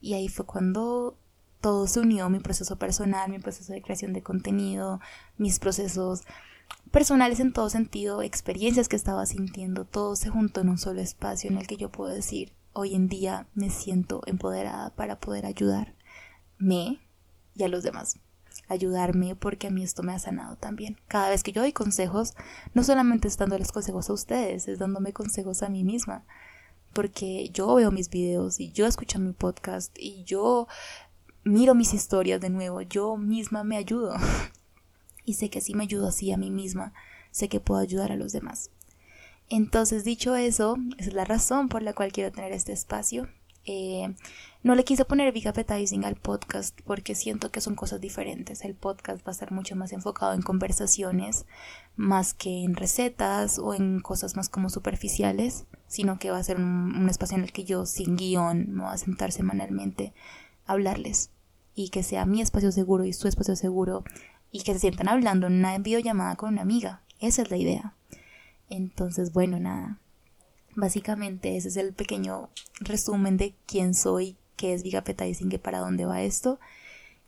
Y 0.00 0.14
ahí 0.14 0.28
fue 0.28 0.44
cuando 0.44 1.16
todo 1.60 1.86
se 1.86 2.00
unió, 2.00 2.28
mi 2.30 2.40
proceso 2.40 2.76
personal, 2.76 3.30
mi 3.30 3.38
proceso 3.38 3.72
de 3.72 3.82
creación 3.82 4.12
de 4.12 4.22
contenido, 4.22 5.00
mis 5.36 5.58
procesos 5.58 6.22
personales 6.90 7.38
en 7.38 7.52
todo 7.52 7.70
sentido, 7.70 8.22
experiencias 8.22 8.88
que 8.88 8.96
estaba 8.96 9.26
sintiendo, 9.26 9.84
todo 9.84 10.16
se 10.16 10.30
juntó 10.30 10.60
en 10.60 10.70
un 10.70 10.78
solo 10.78 11.00
espacio 11.00 11.50
en 11.50 11.58
el 11.58 11.66
que 11.66 11.76
yo 11.76 11.90
puedo 11.90 12.12
decir, 12.12 12.52
hoy 12.72 12.94
en 12.94 13.08
día 13.08 13.46
me 13.54 13.70
siento 13.70 14.22
empoderada 14.26 14.90
para 14.96 15.20
poder 15.20 15.46
ayudarme 15.46 15.94
y 17.54 17.62
a 17.62 17.68
los 17.68 17.82
demás 17.82 18.18
ayudarme 18.70 19.34
porque 19.34 19.66
a 19.66 19.70
mí 19.70 19.82
esto 19.82 20.02
me 20.02 20.12
ha 20.12 20.18
sanado 20.18 20.56
también. 20.56 20.96
Cada 21.08 21.28
vez 21.28 21.42
que 21.42 21.52
yo 21.52 21.60
doy 21.60 21.72
consejos, 21.72 22.34
no 22.72 22.84
solamente 22.84 23.28
es 23.28 23.36
dándoles 23.36 23.72
consejos 23.72 24.08
a 24.08 24.12
ustedes, 24.12 24.68
es 24.68 24.78
dándome 24.78 25.12
consejos 25.12 25.62
a 25.62 25.68
mí 25.68 25.84
misma. 25.84 26.24
Porque 26.92 27.50
yo 27.50 27.74
veo 27.74 27.90
mis 27.90 28.08
videos 28.08 28.60
y 28.60 28.70
yo 28.72 28.86
escucho 28.86 29.18
mi 29.18 29.32
podcast 29.32 29.96
y 29.98 30.24
yo 30.24 30.68
miro 31.44 31.74
mis 31.74 31.94
historias 31.94 32.40
de 32.40 32.50
nuevo, 32.50 32.80
yo 32.82 33.16
misma 33.16 33.64
me 33.64 33.76
ayudo. 33.76 34.14
y 35.24 35.34
sé 35.34 35.50
que 35.50 35.60
si 35.60 35.74
me 35.74 35.84
ayudo 35.84 36.08
así 36.08 36.32
a 36.32 36.36
mí 36.36 36.50
misma, 36.50 36.92
sé 37.32 37.48
que 37.48 37.60
puedo 37.60 37.80
ayudar 37.80 38.12
a 38.12 38.16
los 38.16 38.32
demás. 38.32 38.70
Entonces, 39.48 40.04
dicho 40.04 40.36
eso, 40.36 40.76
esa 40.96 41.10
es 41.10 41.14
la 41.14 41.24
razón 41.24 41.68
por 41.68 41.82
la 41.82 41.92
cual 41.92 42.12
quiero 42.12 42.30
tener 42.30 42.52
este 42.52 42.72
espacio. 42.72 43.28
Eh, 43.66 44.14
no 44.62 44.74
le 44.74 44.84
quise 44.84 45.04
poner 45.04 45.32
Big 45.32 45.46
Appetizing 45.48 46.04
al 46.04 46.16
podcast 46.16 46.78
porque 46.84 47.14
siento 47.14 47.50
que 47.50 47.60
son 47.60 47.74
cosas 47.74 48.00
diferentes. 48.00 48.64
El 48.64 48.74
podcast 48.74 49.26
va 49.26 49.30
a 49.30 49.32
estar 49.32 49.52
mucho 49.52 49.76
más 49.76 49.92
enfocado 49.92 50.34
en 50.34 50.42
conversaciones 50.42 51.46
más 51.96 52.34
que 52.34 52.64
en 52.64 52.76
recetas 52.76 53.58
o 53.58 53.74
en 53.74 54.00
cosas 54.00 54.36
más 54.36 54.48
como 54.48 54.70
superficiales, 54.70 55.66
sino 55.86 56.18
que 56.18 56.30
va 56.30 56.38
a 56.38 56.44
ser 56.44 56.56
un, 56.56 57.08
espacio 57.08 57.36
en 57.36 57.44
el 57.44 57.52
que 57.52 57.64
yo 57.64 57.86
sin 57.86 58.16
guion 58.16 58.70
me 58.70 58.82
voy 58.84 58.92
a 58.92 58.98
sentar 58.98 59.32
semanalmente 59.32 60.12
a 60.66 60.72
hablarles 60.72 61.30
y 61.74 61.90
que 61.90 62.02
sea 62.02 62.26
mi 62.26 62.40
espacio 62.40 62.72
seguro 62.72 63.04
y 63.04 63.12
su 63.12 63.28
espacio 63.28 63.56
seguro 63.56 64.04
y 64.50 64.62
que 64.62 64.72
se 64.74 64.80
sientan 64.80 65.08
hablando 65.08 65.46
en 65.46 65.54
una 65.54 65.78
videollamada 65.78 66.36
con 66.36 66.50
una 66.50 66.62
amiga. 66.62 67.02
Esa 67.18 67.42
es 67.42 67.50
la 67.50 67.56
idea. 67.56 67.94
Entonces, 68.68 69.32
bueno, 69.32 69.58
nada. 69.58 69.98
Básicamente 70.80 71.58
ese 71.58 71.68
es 71.68 71.76
el 71.76 71.92
pequeño 71.92 72.48
resumen 72.80 73.36
de 73.36 73.54
quién 73.66 73.92
soy, 73.92 74.38
qué 74.56 74.72
es 74.72 74.82
Big 74.82 74.96
Appetizing, 74.96 75.50
para 75.58 75.80
dónde 75.80 76.06
va 76.06 76.22
esto. 76.22 76.58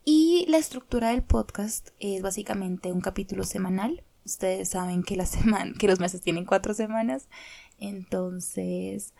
Y 0.03 0.47
la 0.49 0.57
estructura 0.57 1.09
del 1.09 1.21
podcast 1.21 1.89
es 1.99 2.23
básicamente 2.23 2.91
un 2.91 2.99
capítulo 2.99 3.43
semanal. 3.43 4.03
Ustedes 4.25 4.69
saben 4.69 5.03
que, 5.03 5.15
la 5.15 5.25
semana, 5.27 5.71
que 5.77 5.87
los 5.87 5.99
meses 5.99 6.21
tienen 6.21 6.45
cuatro 6.45 6.73
semanas. 6.73 7.27
Entonces, 7.77 9.13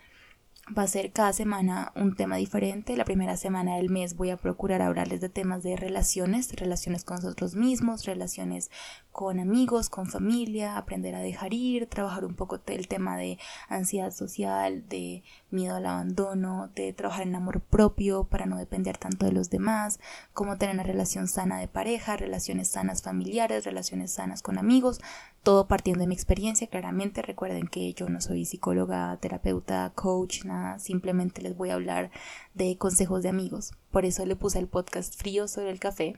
va 0.76 0.82
a 0.82 0.86
ser 0.86 1.12
cada 1.12 1.32
semana 1.32 1.92
un 1.94 2.14
tema 2.14 2.36
diferente. 2.36 2.96
La 2.96 3.04
primera 3.04 3.36
semana 3.36 3.76
del 3.76 3.90
mes 3.90 4.16
voy 4.16 4.30
a 4.30 4.36
procurar 4.36 4.80
hablarles 4.80 5.20
de 5.20 5.28
temas 5.28 5.62
de 5.62 5.76
relaciones, 5.76 6.54
relaciones 6.56 7.04
con 7.04 7.16
nosotros 7.16 7.54
mismos, 7.54 8.06
relaciones 8.06 8.70
con 9.12 9.40
amigos, 9.40 9.90
con 9.90 10.06
familia, 10.06 10.76
aprender 10.76 11.14
a 11.14 11.20
dejar 11.20 11.52
ir, 11.52 11.86
trabajar 11.86 12.24
un 12.24 12.34
poco 12.34 12.60
el 12.66 12.88
tema 12.88 13.16
de 13.16 13.38
ansiedad 13.68 14.10
social, 14.10 14.88
de 14.88 15.22
miedo 15.50 15.76
al 15.76 15.86
abandono, 15.86 16.70
de 16.74 16.92
trabajar 16.92 17.22
en 17.26 17.34
amor 17.34 17.60
propio 17.60 18.24
para 18.24 18.46
no 18.46 18.56
depender 18.56 18.96
tanto 18.96 19.26
de 19.26 19.32
los 19.32 19.50
demás, 19.50 20.00
cómo 20.32 20.56
tener 20.56 20.74
una 20.74 20.82
relación 20.82 21.28
sana 21.28 21.58
de 21.58 21.68
pareja, 21.68 22.16
relaciones 22.16 22.68
sanas 22.68 23.02
familiares, 23.02 23.64
relaciones 23.64 24.12
sanas 24.12 24.42
con 24.42 24.58
amigos, 24.58 25.00
todo 25.44 25.68
partiendo 25.68 26.00
de 26.00 26.06
mi 26.08 26.14
experiencia, 26.14 26.66
claramente 26.66 27.22
recuerden 27.22 27.68
que 27.68 27.92
yo 27.92 28.08
no 28.08 28.20
soy 28.20 28.46
psicóloga, 28.46 29.16
terapeuta, 29.20 29.92
coach, 29.94 30.44
nada, 30.44 30.78
simplemente 30.78 31.42
les 31.42 31.54
voy 31.54 31.68
a 31.68 31.74
hablar 31.74 32.10
de 32.54 32.76
consejos 32.78 33.22
de 33.22 33.28
amigos. 33.28 33.72
Por 33.90 34.06
eso 34.06 34.24
le 34.24 34.36
puse 34.36 34.58
el 34.58 34.68
podcast 34.68 35.14
frío 35.16 35.46
sobre 35.46 35.70
el 35.70 35.78
café, 35.78 36.16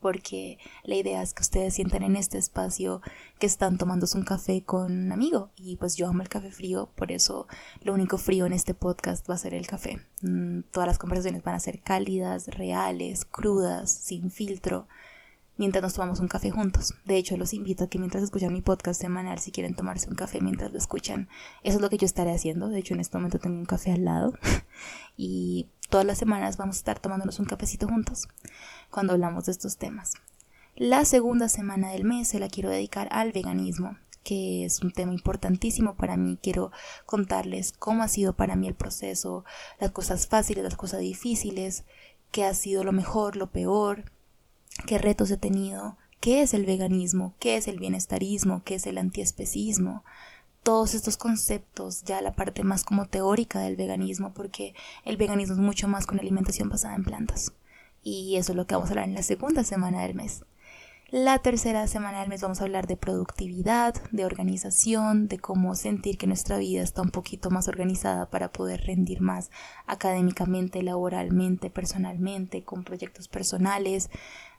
porque 0.00 0.58
la 0.82 0.96
idea 0.96 1.22
es 1.22 1.34
que 1.34 1.42
ustedes 1.42 1.74
sientan 1.74 2.02
en 2.02 2.16
este 2.16 2.36
espacio 2.36 3.00
que 3.38 3.46
están 3.46 3.78
tomándose 3.78 4.18
un 4.18 4.24
café 4.24 4.64
con 4.64 4.90
un 4.90 5.12
amigo 5.12 5.50
y 5.56 5.76
pues 5.76 5.96
yo 5.96 6.08
amo 6.08 6.22
el 6.22 6.28
café 6.28 6.50
frío, 6.50 6.90
por 6.96 7.12
eso 7.12 7.46
lo 7.82 7.94
único 7.94 8.18
frío 8.18 8.44
en 8.44 8.52
este 8.52 8.74
podcast 8.74 9.30
va 9.30 9.34
a 9.34 9.38
ser 9.38 9.54
el 9.54 9.68
café. 9.68 10.00
Mm, 10.20 10.62
todas 10.72 10.88
las 10.88 10.98
conversaciones 10.98 11.44
van 11.44 11.54
a 11.54 11.60
ser 11.60 11.80
cálidas, 11.80 12.48
reales, 12.48 13.24
crudas, 13.24 13.92
sin 13.92 14.32
filtro 14.32 14.88
mientras 15.56 15.82
nos 15.82 15.94
tomamos 15.94 16.20
un 16.20 16.28
café 16.28 16.50
juntos. 16.50 16.94
De 17.04 17.16
hecho, 17.16 17.36
los 17.36 17.52
invito 17.52 17.84
a 17.84 17.86
que 17.88 17.98
mientras 17.98 18.22
escuchan 18.22 18.52
mi 18.52 18.62
podcast 18.62 19.00
semanal, 19.00 19.38
si 19.38 19.52
quieren 19.52 19.74
tomarse 19.74 20.08
un 20.08 20.16
café 20.16 20.40
mientras 20.40 20.72
lo 20.72 20.78
escuchan, 20.78 21.28
eso 21.62 21.76
es 21.76 21.82
lo 21.82 21.90
que 21.90 21.98
yo 21.98 22.06
estaré 22.06 22.32
haciendo. 22.32 22.68
De 22.68 22.78
hecho, 22.78 22.94
en 22.94 23.00
este 23.00 23.16
momento 23.16 23.38
tengo 23.38 23.56
un 23.56 23.66
café 23.66 23.92
al 23.92 24.04
lado 24.04 24.34
y 25.16 25.68
todas 25.88 26.06
las 26.06 26.18
semanas 26.18 26.56
vamos 26.56 26.76
a 26.76 26.78
estar 26.78 26.98
tomándonos 26.98 27.38
un 27.38 27.46
cafecito 27.46 27.86
juntos 27.88 28.28
cuando 28.90 29.12
hablamos 29.12 29.46
de 29.46 29.52
estos 29.52 29.76
temas. 29.76 30.14
La 30.74 31.04
segunda 31.04 31.48
semana 31.48 31.90
del 31.90 32.04
mes 32.04 32.28
se 32.28 32.40
la 32.40 32.48
quiero 32.48 32.70
dedicar 32.70 33.08
al 33.10 33.32
veganismo 33.32 33.96
que 34.22 34.64
es 34.64 34.82
un 34.82 34.92
tema 34.92 35.12
importantísimo 35.12 35.96
para 35.96 36.16
mí. 36.16 36.38
Quiero 36.40 36.70
contarles 37.06 37.72
cómo 37.72 38.02
ha 38.02 38.08
sido 38.08 38.34
para 38.34 38.56
mí 38.56 38.68
el 38.68 38.74
proceso, 38.74 39.44
las 39.80 39.90
cosas 39.90 40.26
fáciles, 40.26 40.64
las 40.64 40.76
cosas 40.76 41.00
difíciles, 41.00 41.84
qué 42.30 42.44
ha 42.44 42.54
sido 42.54 42.84
lo 42.84 42.92
mejor, 42.92 43.36
lo 43.36 43.50
peor, 43.50 44.04
qué 44.86 44.98
retos 44.98 45.30
he 45.30 45.36
tenido, 45.36 45.96
qué 46.20 46.42
es 46.42 46.54
el 46.54 46.66
veganismo, 46.66 47.34
qué 47.38 47.56
es 47.56 47.68
el 47.68 47.78
bienestarismo, 47.78 48.62
qué 48.64 48.76
es 48.76 48.86
el 48.86 48.98
antiespecismo, 48.98 50.04
todos 50.62 50.94
estos 50.94 51.16
conceptos, 51.16 52.04
ya 52.04 52.20
la 52.20 52.34
parte 52.34 52.62
más 52.62 52.84
como 52.84 53.06
teórica 53.06 53.60
del 53.60 53.76
veganismo, 53.76 54.32
porque 54.32 54.74
el 55.04 55.16
veganismo 55.16 55.54
es 55.54 55.60
mucho 55.60 55.88
más 55.88 56.06
con 56.06 56.20
alimentación 56.20 56.68
basada 56.68 56.94
en 56.94 57.04
plantas. 57.04 57.52
Y 58.04 58.36
eso 58.36 58.52
es 58.52 58.56
lo 58.56 58.66
que 58.66 58.74
vamos 58.74 58.90
a 58.90 58.92
hablar 58.92 59.08
en 59.08 59.14
la 59.14 59.22
segunda 59.22 59.64
semana 59.64 60.02
del 60.02 60.14
mes. 60.14 60.44
La 61.10 61.38
tercera 61.40 61.86
semana 61.88 62.20
del 62.20 62.30
mes 62.30 62.40
vamos 62.40 62.60
a 62.60 62.64
hablar 62.64 62.86
de 62.86 62.96
productividad, 62.96 63.94
de 64.12 64.24
organización, 64.24 65.28
de 65.28 65.38
cómo 65.38 65.74
sentir 65.74 66.16
que 66.16 66.26
nuestra 66.26 66.56
vida 66.56 66.80
está 66.80 67.02
un 67.02 67.10
poquito 67.10 67.50
más 67.50 67.68
organizada 67.68 68.30
para 68.30 68.50
poder 68.50 68.86
rendir 68.86 69.20
más 69.20 69.50
académicamente, 69.86 70.82
laboralmente, 70.82 71.68
personalmente, 71.68 72.64
con 72.64 72.82
proyectos 72.82 73.28
personales, 73.28 74.08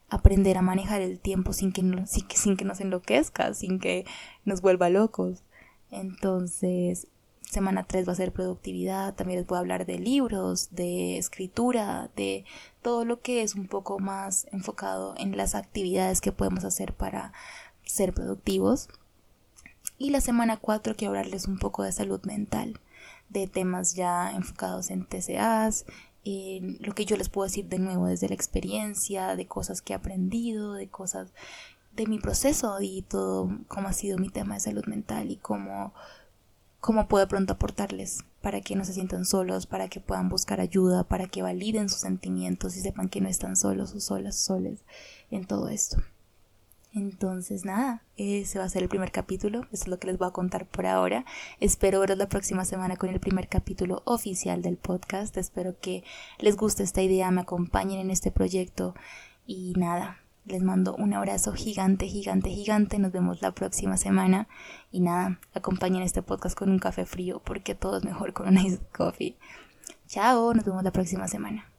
aprender 0.09 0.57
a 0.57 0.61
manejar 0.61 1.01
el 1.01 1.19
tiempo 1.19 1.53
sin 1.53 1.71
que, 1.71 1.81
sin 2.05 2.27
que, 2.27 2.37
sin 2.37 2.57
que 2.57 2.65
nos 2.65 2.79
enloquezca, 2.79 3.53
sin 3.53 3.79
que 3.79 4.05
nos 4.45 4.61
vuelva 4.61 4.89
locos. 4.89 5.43
Entonces, 5.91 7.07
semana 7.53 7.83
3 7.83 8.07
va 8.07 8.13
a 8.13 8.15
ser 8.15 8.33
productividad, 8.33 9.13
también 9.13 9.39
les 9.39 9.47
voy 9.47 9.57
a 9.57 9.59
hablar 9.59 9.85
de 9.85 9.99
libros, 9.99 10.69
de 10.71 11.17
escritura, 11.17 12.09
de 12.15 12.45
todo 12.81 13.05
lo 13.05 13.21
que 13.21 13.43
es 13.43 13.55
un 13.55 13.67
poco 13.67 13.99
más 13.99 14.47
enfocado 14.51 15.13
en 15.17 15.37
las 15.37 15.55
actividades 15.55 16.19
que 16.19 16.31
podemos 16.31 16.63
hacer 16.65 16.93
para 16.93 17.31
ser 17.85 18.13
productivos. 18.13 18.89
Y 19.97 20.09
la 20.09 20.21
semana 20.21 20.57
4 20.57 20.95
quiero 20.95 21.11
hablarles 21.11 21.47
un 21.47 21.59
poco 21.59 21.83
de 21.83 21.91
salud 21.91 22.21
mental, 22.25 22.79
de 23.29 23.47
temas 23.47 23.93
ya 23.93 24.31
enfocados 24.31 24.89
en 24.89 25.05
TCAs, 25.05 25.85
lo 26.25 26.95
que 26.95 27.05
yo 27.05 27.17
les 27.17 27.29
puedo 27.29 27.45
decir 27.45 27.67
de 27.67 27.79
nuevo 27.79 28.07
desde 28.07 28.29
la 28.29 28.35
experiencia, 28.35 29.35
de 29.35 29.47
cosas 29.47 29.81
que 29.81 29.93
he 29.93 29.95
aprendido, 29.95 30.73
de 30.73 30.87
cosas 30.87 31.33
de 31.95 32.07
mi 32.07 32.19
proceso 32.19 32.77
y 32.81 33.03
todo 33.03 33.49
cómo 33.67 33.87
ha 33.87 33.93
sido 33.93 34.17
mi 34.17 34.29
tema 34.29 34.55
de 34.55 34.61
salud 34.61 34.85
mental 34.85 35.29
y 35.31 35.37
cómo, 35.37 35.93
cómo 36.79 37.07
puedo 37.07 37.27
pronto 37.27 37.53
aportarles 37.53 38.23
para 38.41 38.61
que 38.61 38.75
no 38.75 38.83
se 38.83 38.93
sientan 38.93 39.25
solos, 39.25 39.67
para 39.67 39.89
que 39.89 39.99
puedan 39.99 40.29
buscar 40.29 40.59
ayuda, 40.59 41.03
para 41.03 41.27
que 41.27 41.41
validen 41.41 41.89
sus 41.89 42.01
sentimientos 42.01 42.75
y 42.75 42.81
sepan 42.81 43.09
que 43.09 43.21
no 43.21 43.29
están 43.29 43.55
solos 43.55 43.93
o 43.93 43.99
solas, 43.99 44.35
soles 44.37 44.83
en 45.29 45.45
todo 45.45 45.69
esto. 45.69 45.97
Entonces, 46.95 47.65
nada, 47.65 48.03
ese 48.17 48.59
va 48.59 48.65
a 48.65 48.69
ser 48.69 48.83
el 48.83 48.89
primer 48.89 49.11
capítulo. 49.11 49.61
Eso 49.71 49.83
es 49.83 49.87
lo 49.87 49.97
que 49.97 50.07
les 50.07 50.19
voy 50.19 50.27
a 50.27 50.31
contar 50.31 50.67
por 50.67 50.85
ahora. 50.85 51.25
Espero 51.59 51.99
veros 51.99 52.19
la 52.19 52.29
próxima 52.29 52.65
semana 52.65 52.97
con 52.97 53.09
el 53.09 53.19
primer 53.19 53.47
capítulo 53.47 54.03
oficial 54.05 54.61
del 54.61 54.77
podcast. 54.77 55.35
Espero 55.37 55.79
que 55.79 56.03
les 56.37 56.55
guste 56.55 56.83
esta 56.83 57.01
idea, 57.01 57.31
me 57.31 57.41
acompañen 57.41 57.99
en 57.99 58.11
este 58.11 58.29
proyecto. 58.29 58.93
Y 59.47 59.73
nada, 59.75 60.19
les 60.45 60.61
mando 60.61 60.95
un 60.95 61.13
abrazo 61.13 61.53
gigante, 61.53 62.07
gigante, 62.07 62.51
gigante. 62.51 62.99
Nos 62.99 63.11
vemos 63.11 63.41
la 63.41 63.53
próxima 63.53 63.97
semana. 63.97 64.47
Y 64.91 64.99
nada, 64.99 65.39
acompañen 65.55 66.03
este 66.03 66.21
podcast 66.21 66.55
con 66.55 66.69
un 66.69 66.77
café 66.77 67.05
frío 67.07 67.41
porque 67.43 67.73
todo 67.73 67.97
es 67.97 68.03
mejor 68.03 68.33
con 68.33 68.55
un 68.55 68.79
coffee. 68.95 69.35
Chao, 70.05 70.53
nos 70.53 70.63
vemos 70.63 70.83
la 70.83 70.91
próxima 70.91 71.27
semana. 71.27 71.72